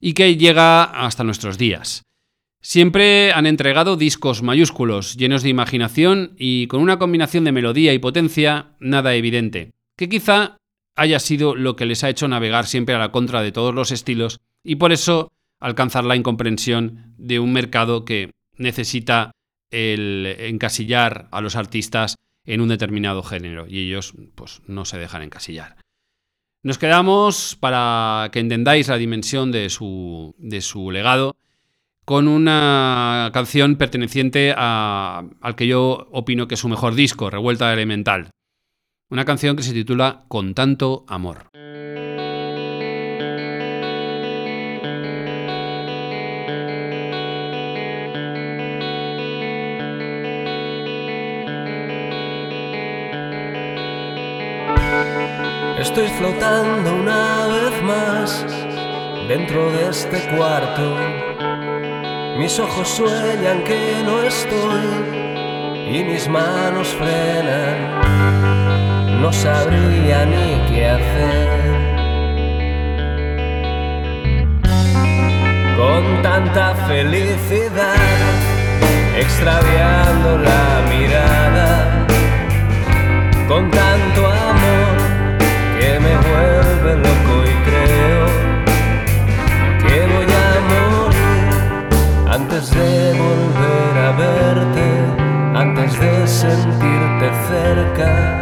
y 0.00 0.14
que 0.14 0.36
llega 0.36 0.84
hasta 0.84 1.24
nuestros 1.24 1.58
días. 1.58 2.04
Siempre 2.60 3.32
han 3.32 3.46
entregado 3.46 3.96
discos 3.96 4.44
mayúsculos, 4.44 5.16
llenos 5.16 5.42
de 5.42 5.48
imaginación 5.48 6.36
y 6.38 6.68
con 6.68 6.80
una 6.80 7.00
combinación 7.00 7.42
de 7.42 7.50
melodía 7.50 7.92
y 7.92 7.98
potencia 7.98 8.76
nada 8.78 9.16
evidente, 9.16 9.72
que 9.96 10.08
quizá 10.08 10.58
haya 10.94 11.18
sido 11.18 11.56
lo 11.56 11.74
que 11.74 11.86
les 11.86 12.04
ha 12.04 12.10
hecho 12.10 12.28
navegar 12.28 12.66
siempre 12.66 12.94
a 12.94 13.00
la 13.00 13.10
contra 13.10 13.42
de 13.42 13.50
todos 13.50 13.74
los 13.74 13.90
estilos 13.90 14.38
y 14.62 14.76
por 14.76 14.92
eso 14.92 15.32
alcanzar 15.58 16.04
la 16.04 16.14
incomprensión 16.14 17.14
de 17.18 17.40
un 17.40 17.52
mercado 17.52 18.04
que 18.04 18.30
necesita 18.56 19.32
el 19.72 20.26
encasillar 20.38 21.26
a 21.32 21.40
los 21.40 21.56
artistas 21.56 22.16
en 22.44 22.60
un 22.60 22.68
determinado 22.68 23.22
género 23.22 23.66
y 23.68 23.80
ellos 23.80 24.14
pues 24.34 24.62
no 24.66 24.84
se 24.84 24.98
dejan 24.98 25.22
encasillar. 25.22 25.76
Nos 26.62 26.78
quedamos 26.78 27.56
para 27.58 28.28
que 28.32 28.38
entendáis 28.38 28.86
la 28.88 28.96
dimensión 28.96 29.50
de 29.50 29.68
su, 29.70 30.34
de 30.38 30.60
su 30.60 30.90
legado 30.92 31.34
con 32.04 32.28
una 32.28 33.30
canción 33.32 33.76
perteneciente 33.76 34.54
a- 34.56 35.24
al 35.40 35.56
que 35.56 35.66
yo 35.66 36.08
opino 36.12 36.46
que 36.48 36.54
es 36.54 36.60
su 36.60 36.68
mejor 36.68 36.94
disco, 36.94 37.30
Revuelta 37.30 37.72
Elemental. 37.72 38.30
Una 39.08 39.24
canción 39.24 39.56
que 39.56 39.62
se 39.62 39.72
titula 39.72 40.24
Con 40.28 40.54
tanto 40.54 41.04
amor. 41.08 41.48
Estoy 55.82 56.06
flotando 56.10 56.94
una 56.94 57.48
vez 57.48 57.82
más 57.82 58.46
dentro 59.26 59.72
de 59.72 59.88
este 59.90 60.20
cuarto. 60.36 60.96
Mis 62.38 62.56
ojos 62.60 62.88
sueñan 62.88 63.64
que 63.64 64.00
no 64.04 64.22
estoy 64.22 64.84
y 65.92 66.04
mis 66.04 66.28
manos 66.28 66.86
frenan. 66.94 68.00
No 69.20 69.32
sabría 69.32 70.24
ni 70.24 70.60
qué 70.70 70.86
hacer. 70.86 71.48
Con 75.76 76.22
tanta 76.22 76.76
felicidad, 76.86 77.96
extraviando 79.16 80.38
la 80.38 80.82
mirada 80.88 82.02
con 83.52 83.70
tanto 83.70 84.21
antes 92.62 92.76
de 92.76 93.18
volver 93.18 93.98
a 93.98 94.12
verte, 94.12 94.86
antes 95.54 95.98
de 95.98 96.26
sentirte 96.28 97.30
cerca. 97.48 98.38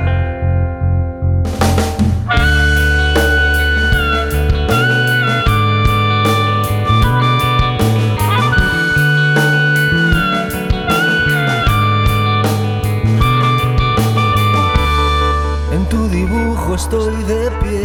En 15.73 15.89
tu 15.89 16.09
dibujo 16.09 16.75
estoy 16.75 17.23
de 17.25 17.51
pie, 17.63 17.83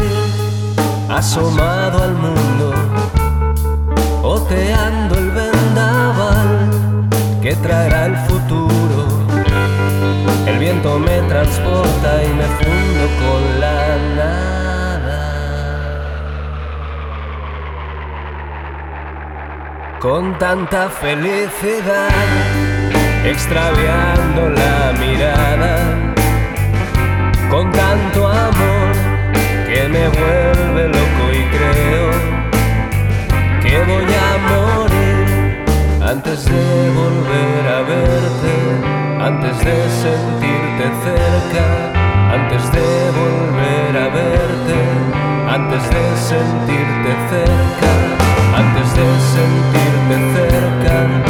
asomado 1.09 2.03
al 2.03 2.13
mundo, 2.15 2.34
El 10.45 10.59
viento 10.59 10.99
me 10.99 11.21
transporta 11.21 12.23
y 12.23 12.27
me 12.33 12.43
fundo 12.43 13.05
con 13.21 13.59
la 13.59 13.97
nada. 14.15 15.21
Con 19.99 20.37
tanta 20.37 20.89
felicidad, 20.89 22.09
extraviando 23.25 24.49
la 24.49 24.93
mirada 24.99 26.13
con 27.49 27.71
tanto 27.71 28.27
amor 28.27 28.91
que 29.67 29.87
me 29.87 30.07
vuelve 30.09 30.87
loco 30.89 31.23
y 31.31 31.43
creo 31.55 32.09
que 33.61 33.79
voy 33.91 34.13
a 34.13 34.34
antes 36.15 36.45
de 36.45 36.89
volver 36.91 37.67
a 37.67 37.81
verte, 37.81 38.55
antes 39.21 39.57
de 39.59 39.77
sentirte 40.01 40.85
cerca, 41.03 41.65
antes 42.33 42.71
de 42.71 42.87
volver 43.19 43.97
a 43.97 44.07
verte, 44.19 44.77
antes 45.49 45.83
de 45.89 46.03
sentirte 46.31 47.11
cerca, 47.29 47.91
antes 48.55 48.93
de 48.93 49.07
sentirte 49.35 50.15
cerca. 50.37 51.24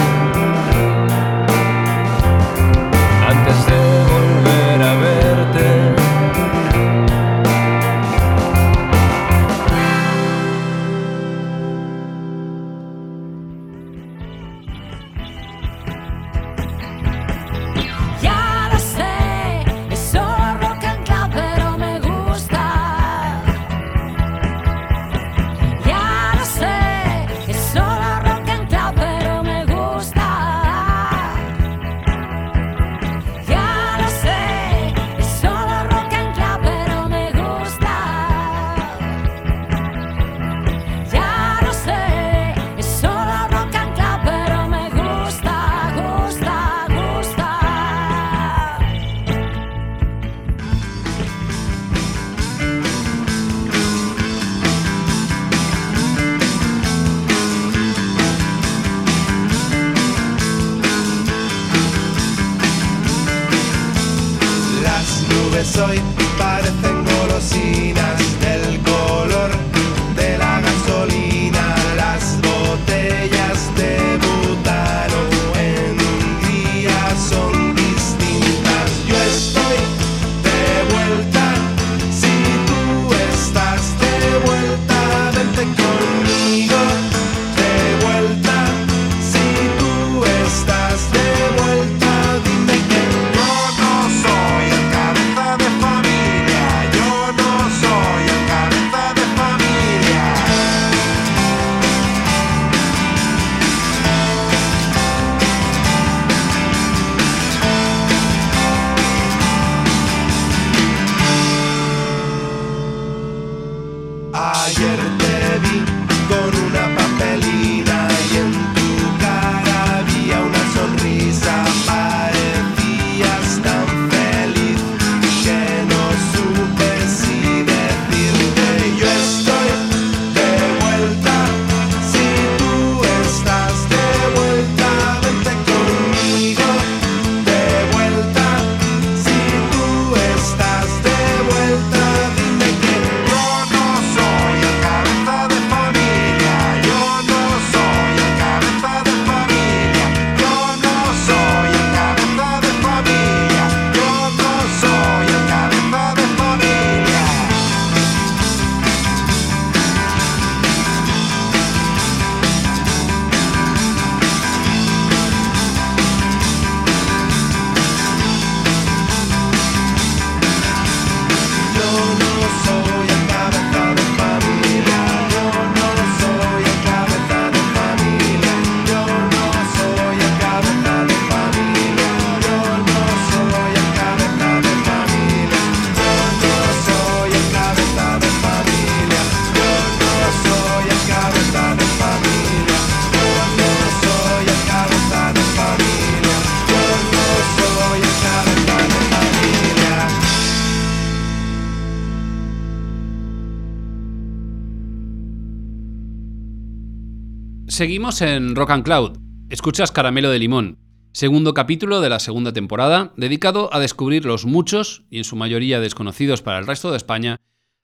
Seguimos 207.76 208.22
en 208.22 208.56
Rock 208.56 208.70
and 208.70 208.86
Cloud. 208.86 209.18
Escuchas 209.50 209.92
Caramelo 209.92 210.30
de 210.32 210.40
Limón, 210.40 210.80
segundo 211.12 211.54
capítulo 211.54 212.00
de 212.00 212.08
la 212.08 212.20
segunda 212.20 212.54
temporada, 212.54 213.12
dedicado 213.18 213.70
a 213.74 213.82
descubrir 213.82 214.24
los 214.24 214.46
muchos, 214.46 215.04
y 215.10 215.18
en 215.18 215.26
su 215.26 215.36
mayoría 215.36 215.82
desconocidos 215.82 216.42
para 216.42 216.58
el 216.58 216.68
resto 216.68 216.90
de 216.90 216.96
España, 216.96 217.36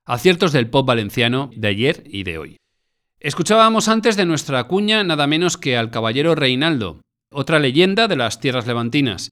aciertos 0.06 0.54
del 0.54 0.70
pop 0.70 0.88
valenciano 0.88 1.50
de 1.58 1.68
ayer 1.68 2.04
y 2.06 2.24
de 2.24 2.38
hoy. 2.38 2.58
Escuchábamos 3.20 3.90
antes 3.90 4.16
de 4.16 4.26
nuestra 4.26 4.64
cuña 4.64 5.04
nada 5.04 5.28
menos 5.28 5.58
que 5.58 5.76
al 5.76 5.92
caballero 5.92 6.36
Reinaldo, 6.36 7.02
otra 7.30 7.60
leyenda 7.60 8.08
de 8.08 8.16
las 8.16 8.40
tierras 8.40 8.68
levantinas. 8.68 9.32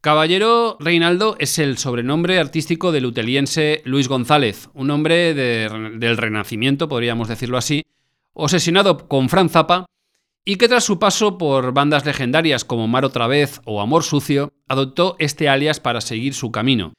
Caballero 0.00 0.78
Reinaldo 0.80 1.36
es 1.38 1.60
el 1.60 1.78
sobrenombre 1.78 2.40
artístico 2.40 2.90
del 2.90 3.06
uteliense 3.06 3.82
Luis 3.84 4.08
González, 4.08 4.68
un 4.74 4.90
hombre 4.90 5.32
de- 5.32 5.92
del 5.94 6.16
Renacimiento, 6.16 6.88
podríamos 6.88 7.28
decirlo 7.28 7.56
así, 7.56 7.84
obsesionado 8.32 9.06
con 9.06 9.28
Fran 9.28 9.48
Zappa 9.48 9.86
y 10.44 10.56
que 10.56 10.68
tras 10.68 10.84
su 10.84 10.98
paso 10.98 11.38
por 11.38 11.72
bandas 11.72 12.04
legendarias 12.04 12.64
como 12.64 12.88
Mar 12.88 13.04
otra 13.04 13.26
vez 13.26 13.60
o 13.64 13.80
Amor 13.80 14.02
sucio, 14.02 14.52
adoptó 14.68 15.16
este 15.18 15.48
alias 15.48 15.80
para 15.80 16.00
seguir 16.00 16.34
su 16.34 16.50
camino. 16.50 16.92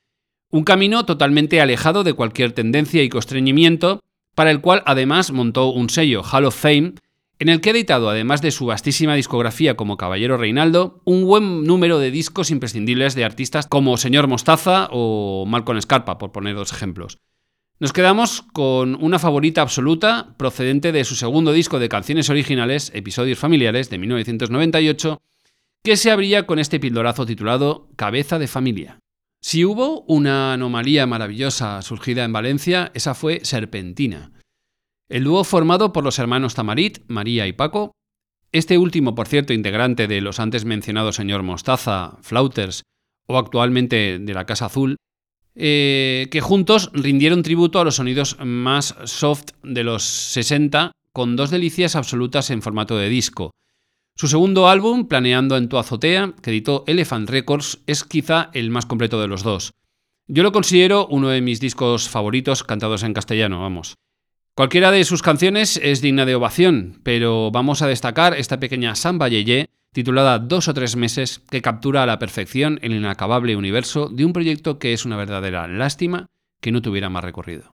Un 0.50 0.64
camino 0.64 1.06
totalmente 1.06 1.60
alejado 1.62 2.04
de 2.04 2.14
cualquier 2.14 2.54
tendencia 2.54 3.04
y 3.04 3.10
constreñimiento, 3.10 4.00
para 4.36 4.52
el 4.52 4.62
cual 4.62 4.84
además 4.86 5.32
montó 5.32 5.70
un 5.70 5.90
sello, 5.90 6.22
Hall 6.24 6.46
of 6.46 6.56
Fame, 6.56 6.94
en 7.40 7.50
el 7.50 7.60
que 7.60 7.70
ha 7.70 7.74
editado, 7.74 8.10
además 8.10 8.42
de 8.42 8.52
su 8.52 8.68
vastísima 8.68 9.16
discografía 9.16 9.76
como 9.76 9.98
Caballero 9.98 10.38
Reinaldo, 10.38 11.02
un 11.04 11.26
buen 11.26 11.64
número 11.64 12.00
de 12.00 12.12
discos 12.12 12.52
imprescindibles 12.52 13.16
de 13.16 13.26
artistas 13.26 13.68
como 13.68 13.98
Señor 13.98 14.28
Mostaza 14.28 14.88
o 14.92 15.46
Malcolm 15.46 15.82
Scarpa, 15.82 16.18
por 16.18 16.32
poner 16.32 16.56
dos 16.56 16.72
ejemplos. 16.72 17.18
Nos 17.80 17.92
quedamos 17.92 18.44
con 18.54 18.96
una 19.04 19.20
favorita 19.20 19.62
absoluta 19.62 20.36
procedente 20.38 20.92
de 20.92 21.04
su 21.04 21.16
segundo 21.16 21.52
disco 21.52 21.80
de 21.80 21.90
canciones 21.90 22.30
originales, 22.30 22.92
Episodios 22.94 23.40
Familiares, 23.40 23.90
de 23.90 23.98
1998, 23.98 25.22
que 25.84 25.98
se 25.98 26.12
abría 26.12 26.46
con 26.46 26.60
este 26.60 26.80
pildorazo 26.80 27.26
titulado 27.26 27.90
Cabeza 27.96 28.38
de 28.40 28.48
Familia. 28.48 29.00
Si 29.42 29.66
hubo 29.66 30.02
una 30.02 30.54
anomalía 30.54 31.06
maravillosa 31.08 31.82
surgida 31.82 32.24
en 32.24 32.32
Valencia, 32.32 32.92
esa 32.94 33.16
fue 33.16 33.42
Serpentina. 33.44 34.32
El 35.10 35.26
dúo 35.26 35.44
formado 35.44 35.92
por 35.92 36.04
los 36.04 36.20
hermanos 36.20 36.54
Tamarit, 36.54 37.00
María 37.08 37.48
y 37.48 37.54
Paco, 37.54 37.92
este 38.54 38.78
último, 38.78 39.16
por 39.16 39.28
cierto, 39.28 39.52
integrante 39.52 40.08
de 40.08 40.22
los 40.22 40.40
antes 40.40 40.64
mencionados 40.64 41.16
señor 41.16 41.42
Mostaza, 41.42 42.18
Flauters 42.22 42.84
o 43.28 43.38
actualmente 43.38 44.20
de 44.20 44.34
la 44.34 44.46
Casa 44.46 44.68
Azul, 44.68 44.98
eh, 45.56 46.28
que 46.32 46.42
juntos 46.42 46.90
rindieron 46.94 47.44
tributo 47.44 47.80
a 47.80 47.84
los 47.84 47.96
sonidos 47.96 48.38
más 48.44 48.96
soft 49.06 49.52
de 49.64 49.84
los 49.84 50.04
60 50.04 50.92
con 51.12 51.36
dos 51.36 51.52
delicias 51.52 51.96
absolutas 51.96 52.50
en 52.50 52.62
formato 52.62 52.98
de 52.98 53.10
disco. 53.10 53.52
Su 54.16 54.28
segundo 54.28 54.68
álbum, 54.68 55.08
Planeando 55.08 55.58
en 55.58 55.70
tu 55.70 55.78
azotea, 55.78 56.34
que 56.42 56.52
editó 56.52 56.84
Elephant 56.88 57.30
Records, 57.30 57.80
es 57.88 58.04
quizá 58.04 58.50
el 58.54 58.70
más 58.70 58.86
completo 58.86 59.20
de 59.20 59.28
los 59.28 59.44
dos. 59.44 59.74
Yo 60.28 60.44
lo 60.44 60.52
considero 60.52 61.08
uno 61.08 61.30
de 61.30 61.42
mis 61.42 61.60
discos 61.60 62.10
favoritos 62.10 62.64
cantados 62.64 63.04
en 63.04 63.14
castellano, 63.14 63.62
vamos. 63.62 63.96
Cualquiera 64.56 64.92
de 64.92 65.04
sus 65.04 65.24
canciones 65.24 65.80
es 65.82 66.02
digna 66.02 66.26
de 66.26 66.36
ovación, 66.36 67.00
pero 67.04 67.50
vamos 67.52 67.82
a 67.82 67.88
destacar 67.88 68.38
esta 68.38 68.60
pequeña 68.60 68.96
samba 68.96 69.28
yeye 69.28 69.70
titulada 69.94 70.40
Dos 70.40 70.68
o 70.68 70.74
tres 70.74 70.96
meses, 70.98 71.42
que 71.50 71.62
captura 71.62 72.04
a 72.04 72.06
la 72.06 72.20
perfección 72.20 72.80
el 72.82 72.94
inacabable 72.94 73.56
universo 73.56 74.10
de 74.10 74.26
un 74.26 74.34
proyecto 74.34 74.80
que 74.80 74.92
es 74.92 75.06
una 75.06 75.16
verdadera 75.16 75.68
lástima 75.68 76.28
que 76.62 76.72
no 76.72 76.82
tuviera 76.82 77.10
más 77.10 77.24
recorrido. 77.24 77.72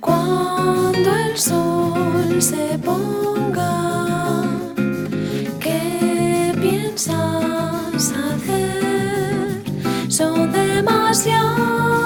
Cuando 0.00 1.16
el 1.16 1.36
sol 1.36 2.40
se 2.40 2.78
ponga, 2.78 4.44
¿qué 5.60 6.54
piensas 6.60 8.12
hacer? 8.12 9.62
Son 10.08 10.52
demasiadas 10.52 12.01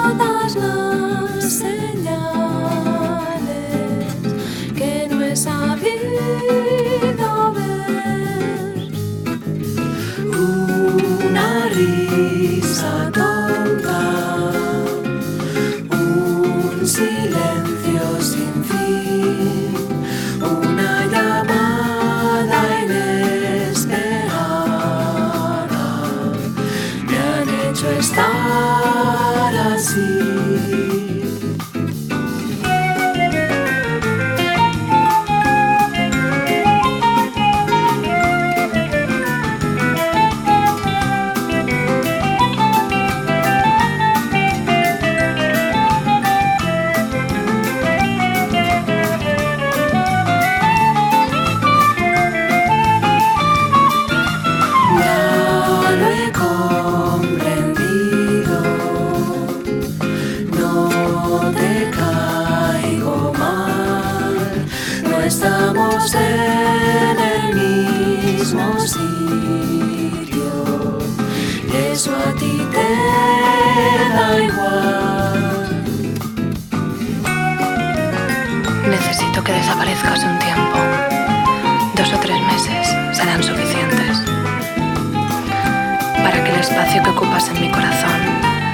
que 87.03 87.09
ocupas 87.09 87.49
en 87.49 87.61
mi 87.61 87.69
corazón 87.69 88.21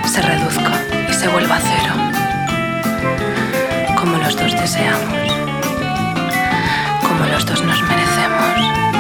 se 0.06 0.22
reduzca 0.22 0.72
y 1.10 1.14
se 1.14 1.28
vuelva 1.28 1.58
cero. 1.60 1.94
Como 3.98 4.18
los 4.18 4.36
dos 4.38 4.52
deseamos. 4.54 5.28
Como 7.02 7.26
los 7.26 7.46
dos 7.46 7.64
nos 7.64 7.82
merecemos. 7.82 8.93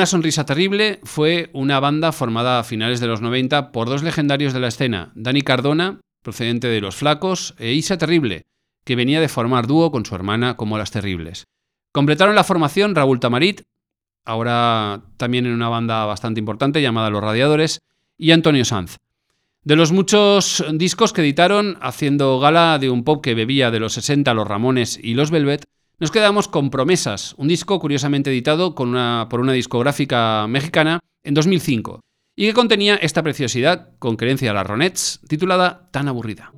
Una 0.00 0.06
sonrisa 0.06 0.46
terrible 0.46 0.98
fue 1.02 1.50
una 1.52 1.78
banda 1.78 2.10
formada 2.10 2.58
a 2.58 2.64
finales 2.64 3.00
de 3.00 3.06
los 3.06 3.20
90 3.20 3.70
por 3.70 3.86
dos 3.86 4.02
legendarios 4.02 4.54
de 4.54 4.60
la 4.60 4.68
escena, 4.68 5.12
Dani 5.14 5.42
Cardona, 5.42 6.00
procedente 6.22 6.68
de 6.68 6.80
Los 6.80 6.96
Flacos, 6.96 7.54
e 7.58 7.74
Isa 7.74 7.98
Terrible, 7.98 8.46
que 8.84 8.96
venía 8.96 9.20
de 9.20 9.28
formar 9.28 9.66
dúo 9.66 9.92
con 9.92 10.06
su 10.06 10.14
hermana 10.14 10.56
como 10.56 10.78
Las 10.78 10.90
Terribles. 10.90 11.44
Completaron 11.92 12.34
la 12.34 12.44
formación 12.44 12.94
Raúl 12.94 13.20
Tamarit, 13.20 13.64
ahora 14.24 15.02
también 15.18 15.44
en 15.44 15.52
una 15.52 15.68
banda 15.68 16.06
bastante 16.06 16.40
importante 16.40 16.80
llamada 16.80 17.10
Los 17.10 17.22
Radiadores, 17.22 17.80
y 18.16 18.30
Antonio 18.30 18.64
Sanz. 18.64 18.96
De 19.64 19.76
los 19.76 19.92
muchos 19.92 20.64
discos 20.72 21.12
que 21.12 21.20
editaron, 21.20 21.76
haciendo 21.82 22.40
gala 22.40 22.78
de 22.78 22.88
un 22.88 23.04
pop 23.04 23.22
que 23.22 23.34
bebía 23.34 23.70
de 23.70 23.80
los 23.80 23.92
60 23.92 24.32
Los 24.32 24.48
Ramones 24.48 24.98
y 24.98 25.12
Los 25.12 25.30
Velvet, 25.30 25.66
nos 26.00 26.10
quedamos 26.10 26.48
con 26.48 26.70
Promesas, 26.70 27.34
un 27.36 27.48
disco 27.48 27.78
curiosamente 27.78 28.30
editado 28.30 28.74
con 28.74 28.88
una- 28.88 29.26
por 29.30 29.40
una 29.40 29.52
discográfica 29.52 30.46
mexicana 30.48 31.00
en 31.22 31.34
2005 31.34 32.00
y 32.36 32.46
que 32.46 32.54
contenía 32.54 32.96
esta 32.96 33.22
preciosidad 33.22 33.90
con 33.98 34.16
creencia 34.16 34.50
a 34.50 34.54
las 34.54 34.66
Ronettes 34.66 35.20
titulada 35.28 35.88
Tan 35.92 36.08
aburrida. 36.08 36.52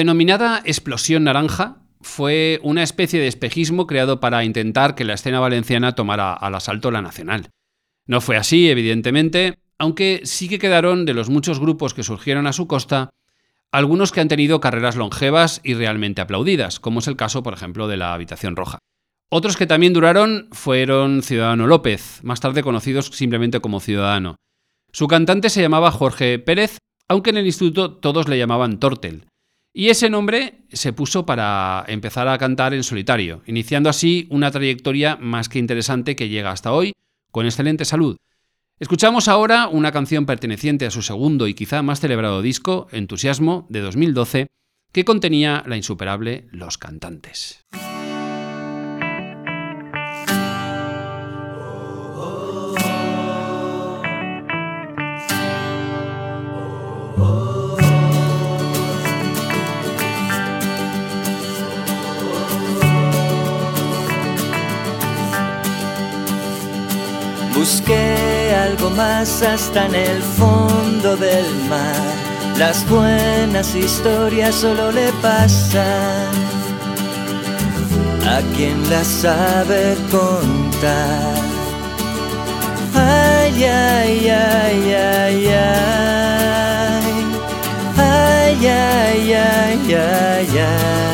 Denominada 0.00 0.62
explosión 0.64 1.24
naranja 1.24 1.76
fue 2.00 2.58
una 2.62 2.82
especie 2.82 3.20
de 3.20 3.26
espejismo 3.26 3.86
creado 3.86 4.18
para 4.18 4.44
intentar 4.44 4.94
que 4.94 5.04
la 5.04 5.12
escena 5.12 5.40
valenciana 5.40 5.94
tomara 5.94 6.32
al 6.32 6.54
asalto 6.54 6.90
la 6.90 7.02
nacional. 7.02 7.50
No 8.06 8.22
fue 8.22 8.38
así, 8.38 8.70
evidentemente, 8.70 9.58
aunque 9.78 10.22
sí 10.24 10.48
que 10.48 10.58
quedaron 10.58 11.04
de 11.04 11.12
los 11.12 11.28
muchos 11.28 11.60
grupos 11.60 11.92
que 11.92 12.02
surgieron 12.02 12.46
a 12.46 12.54
su 12.54 12.66
costa 12.66 13.10
algunos 13.72 14.10
que 14.10 14.20
han 14.20 14.28
tenido 14.28 14.58
carreras 14.58 14.96
longevas 14.96 15.60
y 15.62 15.74
realmente 15.74 16.22
aplaudidas, 16.22 16.80
como 16.80 17.00
es 17.00 17.06
el 17.06 17.16
caso, 17.16 17.42
por 17.42 17.52
ejemplo, 17.52 17.86
de 17.86 17.98
la 17.98 18.14
Habitación 18.14 18.56
Roja. 18.56 18.78
Otros 19.28 19.58
que 19.58 19.66
también 19.66 19.92
duraron 19.92 20.48
fueron 20.50 21.22
Ciudadano 21.22 21.66
López, 21.66 22.20
más 22.22 22.40
tarde 22.40 22.62
conocidos 22.62 23.06
simplemente 23.12 23.60
como 23.60 23.80
Ciudadano. 23.80 24.36
Su 24.92 25.06
cantante 25.08 25.50
se 25.50 25.60
llamaba 25.60 25.92
Jorge 25.92 26.38
Pérez, 26.38 26.78
aunque 27.06 27.30
en 27.30 27.36
el 27.36 27.46
instituto 27.46 27.92
todos 27.92 28.28
le 28.28 28.38
llamaban 28.38 28.80
Tortel. 28.80 29.26
Y 29.72 29.88
ese 29.88 30.10
nombre 30.10 30.62
se 30.72 30.92
puso 30.92 31.24
para 31.24 31.84
empezar 31.86 32.26
a 32.26 32.38
cantar 32.38 32.74
en 32.74 32.82
solitario, 32.82 33.42
iniciando 33.46 33.88
así 33.88 34.26
una 34.30 34.50
trayectoria 34.50 35.16
más 35.16 35.48
que 35.48 35.60
interesante 35.60 36.16
que 36.16 36.28
llega 36.28 36.50
hasta 36.50 36.72
hoy, 36.72 36.92
con 37.30 37.46
excelente 37.46 37.84
salud. 37.84 38.16
Escuchamos 38.80 39.28
ahora 39.28 39.68
una 39.68 39.92
canción 39.92 40.26
perteneciente 40.26 40.86
a 40.86 40.90
su 40.90 41.02
segundo 41.02 41.46
y 41.46 41.54
quizá 41.54 41.82
más 41.82 42.00
celebrado 42.00 42.42
disco, 42.42 42.88
Entusiasmo, 42.90 43.66
de 43.68 43.80
2012, 43.80 44.48
que 44.90 45.04
contenía 45.04 45.62
la 45.66 45.76
insuperable 45.76 46.48
Los 46.50 46.78
Cantantes. 46.78 47.64
Algo 68.66 68.90
más 68.90 69.42
hasta 69.42 69.86
en 69.86 69.94
el 69.94 70.22
fondo 70.22 71.16
del 71.16 71.46
mar. 71.68 72.58
Las 72.58 72.88
buenas 72.88 73.74
historias 73.74 74.56
solo 74.56 74.90
le 74.90 75.12
pasan 75.22 76.28
a 78.26 78.40
quien 78.56 78.90
las 78.90 79.06
sabe 79.06 79.96
contar. 80.10 81.34
Ay, 82.94 83.64
ay, 83.64 84.28
ay, 84.28 84.94
ay, 84.94 85.46
ay. 85.46 86.80
Ay, 87.96 88.66
ay, 88.66 89.32
ay, 89.32 89.94
ay, 89.94 90.58
ay. 90.58 91.10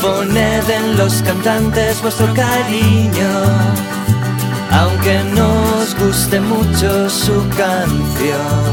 Poned 0.00 0.68
en 0.70 0.96
los 0.96 1.22
cantantes 1.22 2.02
vuestro 2.02 2.26
cariño, 2.34 3.30
aunque 4.78 5.22
no 5.36 5.50
os 5.78 5.94
guste 5.94 6.40
mucho 6.40 7.08
su 7.08 7.36
canción. 7.56 8.64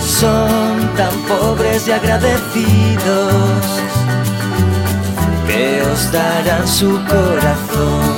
Son 0.00 0.94
tan 0.96 1.14
pobres 1.28 1.88
y 1.88 1.92
agradecidos 1.92 3.64
que 5.46 5.82
os 5.82 6.12
darán 6.12 6.66
su 6.66 6.90
corazón. 7.12 8.14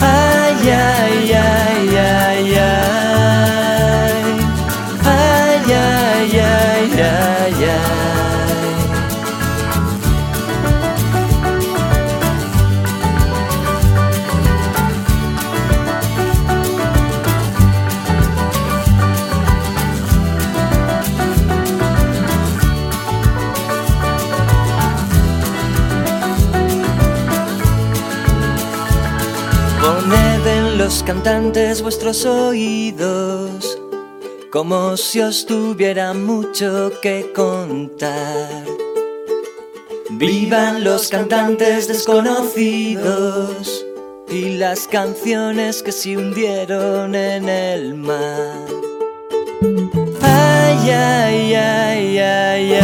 Ay, 0.00 0.70
ay, 0.70 1.32
ay, 1.32 1.71
Cantantes 31.00 31.82
vuestros 31.82 32.24
oídos, 32.24 33.78
como 34.52 34.96
si 34.96 35.20
os 35.20 35.44
tuviera 35.46 36.14
mucho 36.14 36.92
que 37.02 37.32
contar. 37.34 38.64
Vivan 40.10 40.84
los 40.84 41.08
cantantes 41.08 41.88
desconocidos 41.88 43.84
y 44.28 44.56
las 44.58 44.86
canciones 44.86 45.82
que 45.82 45.90
se 45.90 46.16
hundieron 46.16 47.16
en 47.16 47.48
el 47.48 47.94
mar. 47.94 48.66
Ay, 50.20 50.90
ay, 50.90 51.54
ay, 51.54 52.18
ay, 52.18 52.72
ay. 52.80 52.82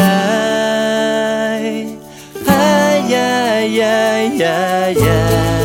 Ay, 2.47 3.15
ay, 3.15 3.81
ay, 3.81 4.43
ay, 4.43 4.97
ay. 4.99 5.58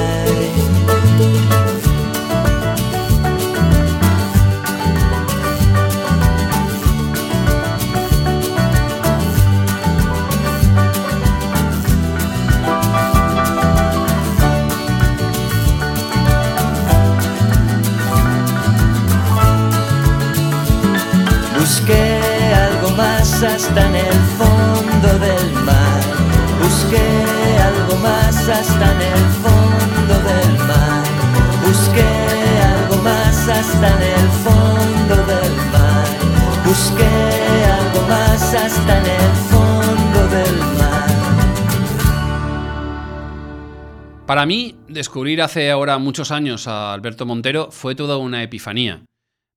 Hasta 23.55 23.87
en 23.87 23.95
el 23.95 24.19
fondo 24.39 25.19
del 25.19 25.53
mar. 25.63 26.01
Busqué 26.63 27.07
algo 27.61 27.95
más 27.97 28.49
hasta 28.49 28.91
en 28.93 29.01
el 29.01 29.23
fondo 29.43 30.15
del 30.29 30.57
mar. 30.67 31.03
Busqué 31.65 32.09
algo 32.73 32.95
más 33.03 33.47
hasta 33.49 33.87
en 33.95 34.01
el 34.01 34.29
fondo 34.45 35.15
del 35.31 35.55
mar. 35.71 36.07
Busqué 36.65 37.13
algo 37.79 38.01
más 38.07 38.53
hasta 38.55 38.97
en 38.97 39.05
el 39.05 39.31
fondo 39.51 40.19
del 40.35 40.57
mar. 40.79 41.09
Para 44.25 44.45
mí, 44.47 44.75
descubrir 44.87 45.41
hace 45.43 45.69
ahora 45.69 45.99
muchos 45.99 46.31
años 46.31 46.67
a 46.67 46.91
Alberto 46.91 47.25
Montero 47.27 47.69
fue 47.71 47.93
toda 47.93 48.17
una 48.17 48.41
epifanía. 48.41 49.03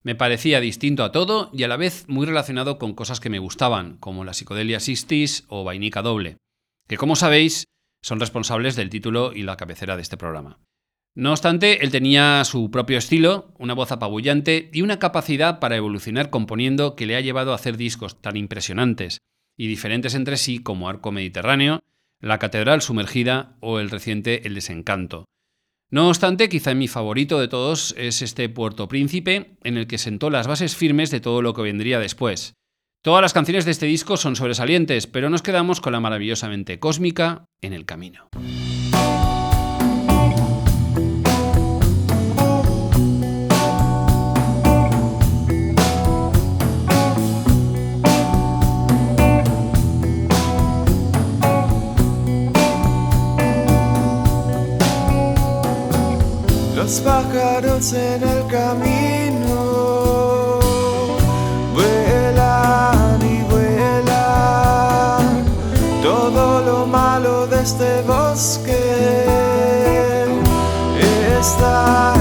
Me 0.07 0.15
parecía 0.15 0.61
distinto 0.61 1.03
a 1.03 1.11
todo 1.11 1.51
y 1.53 1.65
a 1.65 1.69
la 1.69 1.77
vez 1.77 2.05
muy 2.07 2.27
relacionado 2.27 2.79
con 2.79 2.95
cosas 2.95 3.19
que 3.19 3.29
me 3.29 3.41
gustaban, 3.41 3.97
como 3.97 4.25
la 4.25 4.35
psicodelia 4.35 4.79
Sistis 4.79 5.43
o 5.49 5.65
Vainica 5.65 6.01
Doble, 6.01 6.37
que 6.87 6.97
como 6.97 7.17
sabéis 7.17 7.65
son 8.03 8.21
responsables 8.21 8.77
del 8.77 8.89
título 8.89 9.33
y 9.33 9.43
la 9.43 9.57
cabecera 9.57 9.97
de 9.97 10.03
este 10.03 10.17
programa. 10.17 10.61
No 11.17 11.33
obstante, 11.33 11.85
él 11.85 11.91
tenía 11.91 12.45
su 12.45 12.71
propio 12.71 12.99
estilo, 12.99 13.53
una 13.59 13.75
voz 13.75 13.91
apabullante 13.91 14.71
y 14.73 14.83
una 14.83 15.01
capacidad 15.01 15.59
para 15.59 15.75
evolucionar 15.75 16.31
componiendo 16.31 16.95
que 16.95 17.07
le 17.07 17.17
ha 17.17 17.21
llevado 17.21 17.51
a 17.51 17.57
hacer 17.57 17.77
discos 17.77 18.23
tan 18.23 18.37
impresionantes 18.37 19.19
y 19.57 19.67
diferentes 19.67 20.15
entre 20.15 20.37
sí 20.37 20.61
como 20.61 20.89
Arco 20.89 21.11
Mediterráneo, 21.11 21.83
La 22.21 22.39
Catedral 22.39 22.81
Sumergida 22.81 23.57
o 23.59 23.81
el 23.81 23.91
reciente 23.91 24.47
El 24.47 24.55
Desencanto. 24.55 25.25
No 25.89 26.09
obstante, 26.09 26.49
quizá 26.49 26.75
mi 26.75 26.89
favorito 26.89 27.39
de 27.39 27.47
todos 27.47 27.95
es 27.97 28.21
este 28.21 28.49
Puerto 28.49 28.89
Príncipe, 28.89 29.57
en 29.63 29.77
el 29.77 29.87
que 29.87 29.99
sentó 29.99 30.31
las 30.31 30.49
bases 30.49 30.75
firmes 30.75 31.11
de 31.13 31.21
todo 31.21 31.43
lo 31.43 31.55
que 31.55 31.63
vendría 31.63 32.01
después. 32.01 32.55
Todas 33.05 33.23
las 33.23 33.33
canciones 33.33 33.65
de 33.65 33.71
este 33.71 33.87
disco 33.87 34.17
son 34.17 34.35
sobresalientes, 34.35 35.07
pero 35.07 35.31
nos 35.31 35.43
quedamos 35.43 35.81
con 35.81 35.93
la 35.93 36.01
maravillosamente 36.01 36.81
cósmica 36.81 37.45
En 37.61 37.73
el 37.73 37.85
Camino. 37.85 38.29
Los 56.87 57.01
pájaros 57.01 57.93
en 57.95 58.23
el 58.23 58.47
camino 58.47 59.51
vuelan 61.75 63.19
y 63.23 63.43
vuelan. 63.51 64.05
Todo 66.01 66.61
lo 66.61 66.87
malo 66.87 67.49
de 67.49 67.61
este 67.61 68.03
bosque 68.03 68.79
está 71.41 72.16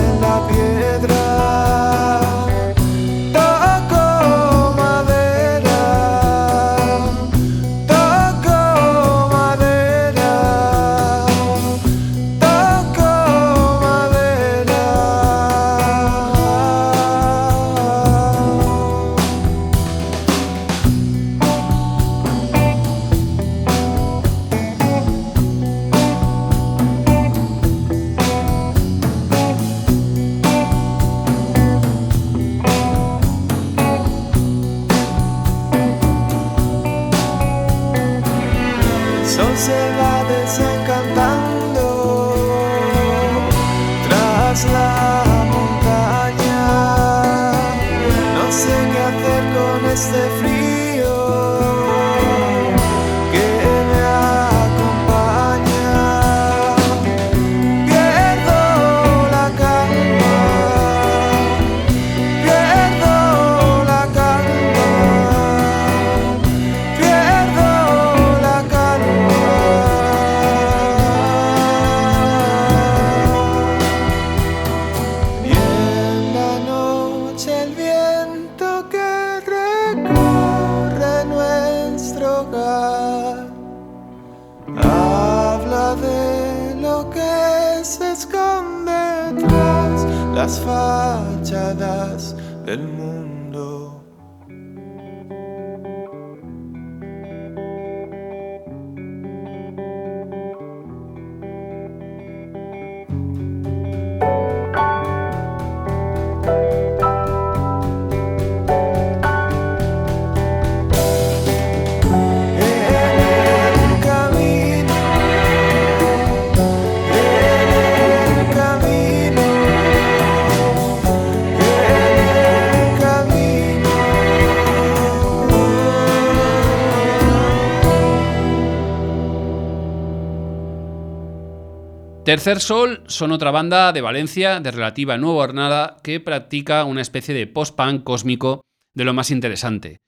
Tercer 132.26 132.60
Sol 132.60 133.04
son 133.06 133.32
otra 133.32 133.52
banda 133.52 133.94
de 133.94 134.02
Valencia 134.02 134.60
de 134.60 134.72
relativa 134.72 135.16
nueva 135.16 135.44
hornada 135.44 135.98
que 136.04 136.20
practica 136.20 136.84
una 136.84 137.04
especie 137.04 137.36
de 137.36 137.46
post-punk 137.46 138.04
cósmico 138.04 138.66
de 138.96 139.04
lo 139.04 139.14
más 139.14 139.30
interesante. 139.30 140.00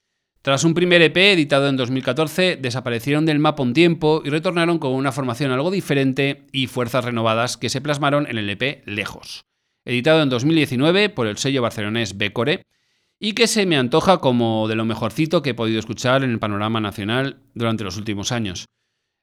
Tras 0.42 0.64
un 0.64 0.74
primer 0.74 1.04
EP 1.04 1.16
editado 1.16 1.70
en 1.70 1.78
2014, 1.78 2.56
desaparecieron 2.56 3.28
del 3.28 3.38
mapa 3.38 3.62
un 3.62 3.76
tiempo 3.76 4.24
y 4.26 4.32
retornaron 4.32 4.80
con 4.80 4.94
una 4.94 5.12
formación 5.12 5.52
algo 5.52 5.70
diferente 5.70 6.48
y 6.52 6.66
fuerzas 6.66 7.06
renovadas 7.06 7.56
que 7.56 7.70
se 7.70 7.82
plasmaron 7.82 8.26
en 8.26 8.40
el 8.40 8.50
EP 8.50 8.82
Lejos, 8.88 9.44
editado 9.86 10.24
en 10.24 10.30
2019 10.30 11.10
por 11.10 11.28
el 11.28 11.38
sello 11.38 11.62
barcelonés 11.62 12.18
Becore 12.18 12.64
y 13.20 13.34
que 13.34 13.46
se 13.46 13.68
me 13.68 13.78
antoja 13.78 14.18
como 14.18 14.68
de 14.68 14.76
lo 14.76 14.86
mejorcito 14.86 15.44
que 15.44 15.52
he 15.52 15.54
podido 15.54 15.78
escuchar 15.78 16.24
en 16.24 16.32
el 16.32 16.40
panorama 16.40 16.82
nacional 16.82 17.44
durante 17.54 17.84
los 17.84 17.96
últimos 17.96 18.32
años. 18.32 18.66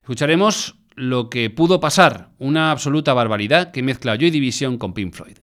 Escucharemos 0.03 0.77
lo 0.97 1.31
que 1.31 1.51
pudo 1.51 1.81
pasar, 1.81 2.31
una 2.39 2.71
absoluta 2.71 3.15
barbaridad 3.15 3.73
que 3.73 3.83
mezcla 3.83 4.17
Joy 4.17 4.31
Division 4.31 4.79
con 4.79 4.95
Pink 4.95 5.15
Floyd. 5.15 5.39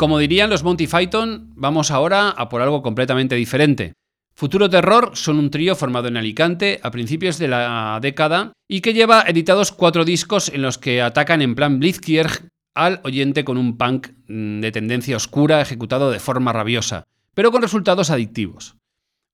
Como 0.00 0.18
dirían 0.18 0.48
los 0.48 0.64
Monty 0.64 0.86
Python, 0.86 1.52
vamos 1.56 1.90
ahora 1.90 2.30
a 2.30 2.48
por 2.48 2.62
algo 2.62 2.80
completamente 2.80 3.34
diferente. 3.34 3.92
Futuro 4.34 4.70
Terror 4.70 5.10
son 5.12 5.38
un 5.38 5.50
trío 5.50 5.76
formado 5.76 6.08
en 6.08 6.16
Alicante 6.16 6.80
a 6.82 6.90
principios 6.90 7.36
de 7.36 7.48
la 7.48 7.98
década 8.00 8.54
y 8.66 8.80
que 8.80 8.94
lleva 8.94 9.24
editados 9.26 9.72
cuatro 9.72 10.06
discos 10.06 10.48
en 10.48 10.62
los 10.62 10.78
que 10.78 11.02
atacan 11.02 11.42
en 11.42 11.54
plan 11.54 11.78
Blitzkrieg 11.78 12.48
al 12.74 13.02
oyente 13.04 13.44
con 13.44 13.58
un 13.58 13.76
punk 13.76 14.08
mm, 14.26 14.60
de 14.60 14.72
tendencia 14.72 15.18
oscura 15.18 15.60
ejecutado 15.60 16.10
de 16.10 16.18
forma 16.18 16.54
rabiosa, 16.54 17.04
pero 17.34 17.52
con 17.52 17.60
resultados 17.60 18.08
adictivos. 18.08 18.76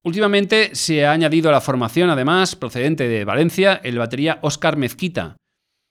Últimamente 0.03 0.75
se 0.75 1.05
ha 1.05 1.13
añadido 1.13 1.47
a 1.47 1.53
la 1.53 1.61
formación, 1.61 2.09
además, 2.09 2.57
procedente 2.57 3.07
de 3.07 3.23
Valencia, 3.23 3.79
el 3.85 3.99
batería 3.99 4.39
Oscar 4.41 4.75
Mezquita, 4.75 5.37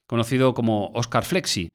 conocido 0.06 0.52
como 0.52 0.90
Oscar 0.92 1.24
Flexi, 1.24 1.70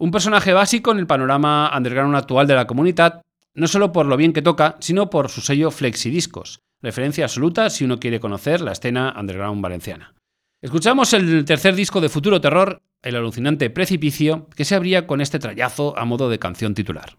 un 0.00 0.10
personaje 0.10 0.54
básico 0.54 0.90
en 0.90 0.98
el 0.98 1.06
panorama 1.06 1.70
underground 1.76 2.16
actual 2.16 2.46
de 2.46 2.54
la 2.54 2.66
comunidad, 2.66 3.20
no 3.54 3.68
solo 3.68 3.92
por 3.92 4.06
lo 4.06 4.16
bien 4.16 4.32
que 4.32 4.40
toca, 4.40 4.76
sino 4.80 5.10
por 5.10 5.28
su 5.28 5.42
sello 5.42 5.70
Flexi 5.70 6.08
Discos, 6.08 6.60
referencia 6.80 7.24
absoluta 7.24 7.68
si 7.68 7.84
uno 7.84 8.00
quiere 8.00 8.18
conocer 8.18 8.62
la 8.62 8.72
escena 8.72 9.14
underground 9.18 9.60
valenciana. 9.60 10.14
Escuchamos 10.62 11.12
el 11.12 11.44
tercer 11.44 11.74
disco 11.74 12.00
de 12.00 12.08
Futuro 12.08 12.40
Terror, 12.40 12.80
el 13.02 13.16
alucinante 13.16 13.68
Precipicio, 13.68 14.48
que 14.56 14.64
se 14.64 14.74
abría 14.74 15.06
con 15.06 15.20
este 15.20 15.38
trayazo 15.38 15.96
a 15.98 16.06
modo 16.06 16.30
de 16.30 16.38
canción 16.38 16.74
titular. 16.74 17.18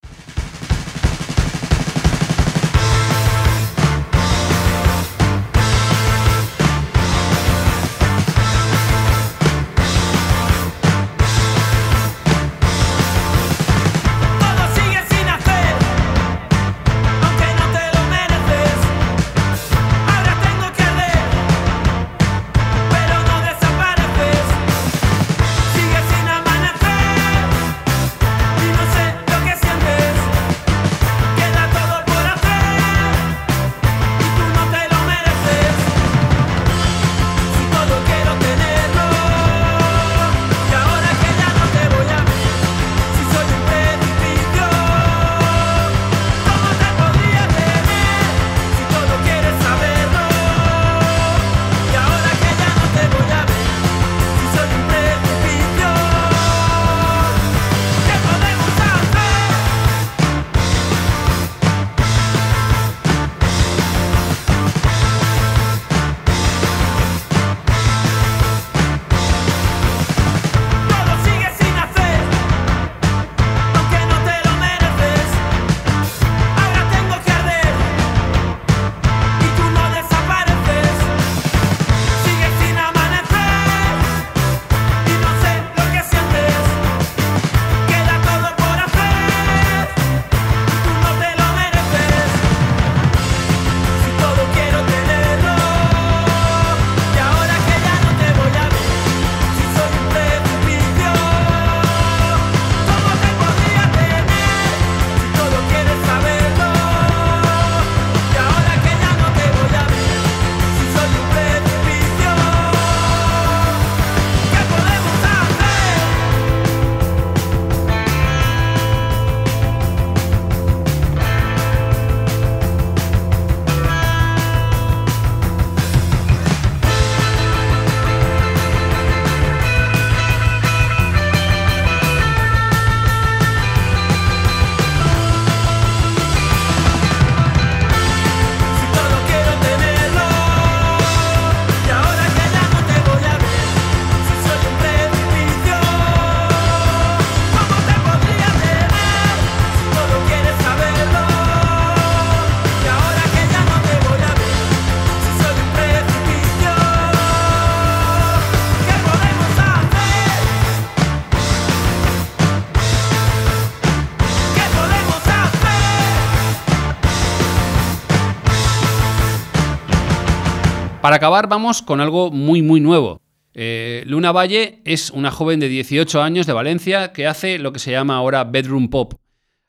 Acabar, 171.22 171.47
vamos 171.47 171.84
con 171.84 172.01
algo 172.01 172.32
muy, 172.32 172.63
muy 172.63 172.80
nuevo. 172.80 173.22
Eh, 173.53 174.03
Luna 174.07 174.32
Valle 174.32 174.82
es 174.86 175.11
una 175.11 175.30
joven 175.30 175.59
de 175.59 175.69
18 175.69 176.19
años 176.19 176.47
de 176.47 176.53
Valencia 176.53 177.13
que 177.13 177.28
hace 177.28 177.59
lo 177.59 177.72
que 177.72 177.78
se 177.78 177.91
llama 177.91 178.15
ahora 178.15 178.43
bedroom 178.43 178.89
pop. 178.89 179.13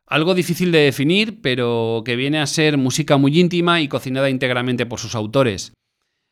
Algo 0.07 0.35
difícil 0.35 0.73
de 0.73 0.79
definir, 0.79 1.43
pero 1.43 2.01
que 2.07 2.17
viene 2.17 2.41
a 2.41 2.47
ser 2.47 2.79
música 2.79 3.19
muy 3.19 3.39
íntima 3.39 3.83
y 3.83 3.89
cocinada 3.89 4.31
íntegramente 4.31 4.87
por 4.87 4.99
sus 4.99 5.15
autores. 5.15 5.75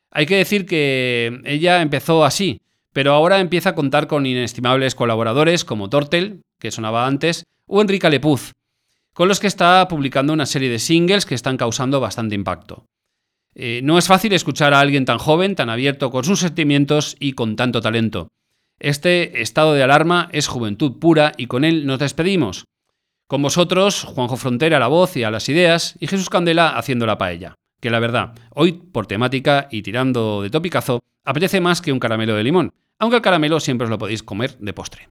Hay 0.09 0.25
que 0.25 0.37
decir 0.37 0.65
que 0.65 1.39
ella 1.45 1.83
empezó 1.83 2.25
así, 2.25 2.59
pero 2.91 3.13
ahora 3.13 3.41
empieza 3.41 3.69
a 3.69 3.75
contar 3.75 4.07
con 4.07 4.25
inestimables 4.25 4.95
colaboradores 4.95 5.63
como 5.63 5.87
Tortel, 5.87 6.41
que 6.57 6.71
sonaba 6.71 7.05
antes, 7.05 7.45
o 7.67 7.79
Enrique 7.79 8.09
Lepuz, 8.09 8.53
con 9.13 9.27
los 9.27 9.39
que 9.39 9.45
está 9.45 9.87
publicando 9.87 10.33
una 10.33 10.47
serie 10.47 10.71
de 10.71 10.79
singles 10.79 11.27
que 11.27 11.35
están 11.35 11.57
causando 11.57 11.99
bastante 11.99 12.33
impacto. 12.33 12.87
Eh, 13.53 13.81
no 13.83 13.97
es 13.97 14.07
fácil 14.07 14.33
escuchar 14.33 14.73
a 14.73 14.79
alguien 14.79 15.05
tan 15.05 15.17
joven, 15.17 15.55
tan 15.55 15.69
abierto 15.69 16.09
con 16.09 16.23
sus 16.23 16.39
sentimientos 16.39 17.15
y 17.19 17.33
con 17.33 17.55
tanto 17.55 17.81
talento. 17.81 18.29
Este 18.79 19.41
estado 19.41 19.73
de 19.73 19.83
alarma 19.83 20.29
es 20.31 20.47
juventud 20.47 20.99
pura 20.99 21.33
y 21.37 21.47
con 21.47 21.63
él 21.63 21.85
nos 21.85 21.99
despedimos. 21.99 22.65
Con 23.27 23.41
vosotros, 23.41 24.03
Juanjo 24.03 24.37
Frontera 24.37 24.77
a 24.77 24.79
la 24.79 24.87
voz 24.87 25.15
y 25.15 25.23
a 25.23 25.31
las 25.31 25.47
ideas 25.49 25.95
y 25.99 26.07
Jesús 26.07 26.29
Candela 26.29 26.77
haciendo 26.77 27.05
la 27.05 27.17
paella. 27.17 27.55
Que 27.79 27.89
la 27.89 27.99
verdad, 27.99 28.33
hoy 28.51 28.73
por 28.73 29.07
temática 29.07 29.67
y 29.71 29.81
tirando 29.81 30.41
de 30.41 30.49
topicazo, 30.49 31.01
apetece 31.23 31.61
más 31.61 31.81
que 31.81 31.91
un 31.91 31.99
caramelo 31.99 32.35
de 32.35 32.43
limón, 32.43 32.73
aunque 32.99 33.17
el 33.17 33.21
caramelo 33.21 33.59
siempre 33.59 33.85
os 33.85 33.91
lo 33.91 33.97
podéis 33.97 34.23
comer 34.23 34.57
de 34.57 34.73
postre. 34.73 35.09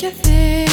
Qué 0.00 0.06
hacer. 0.06 0.68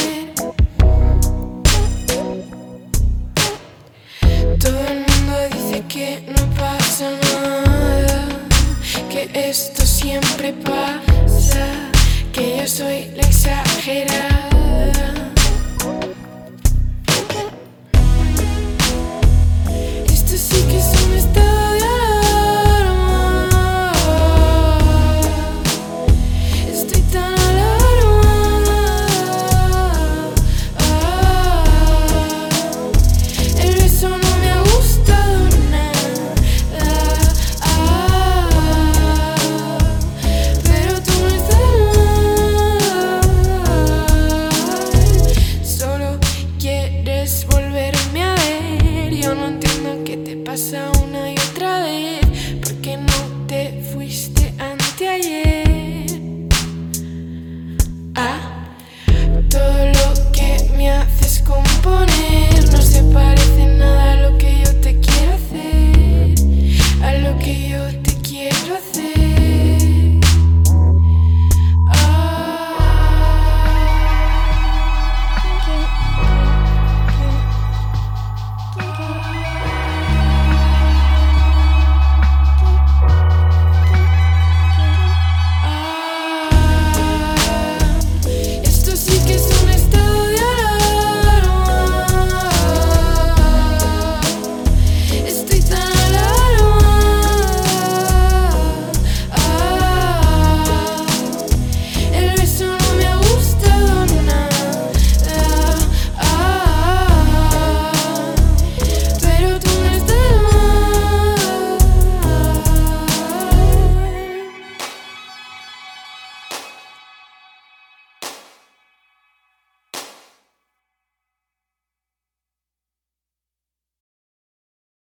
Todo 4.58 4.80
el 4.88 5.00
mundo 5.00 5.36
dice 5.52 5.84
que 5.90 6.24
no 6.28 6.50
pasa 6.56 7.12
nada, 7.12 8.26
que 9.12 9.30
esto 9.34 9.86
siempre 9.86 10.54
pasa 10.54 11.68
que 12.32 12.58
yo 12.60 12.68
soy 12.68 13.12
la 13.16 13.24
exagerada. 13.24 14.47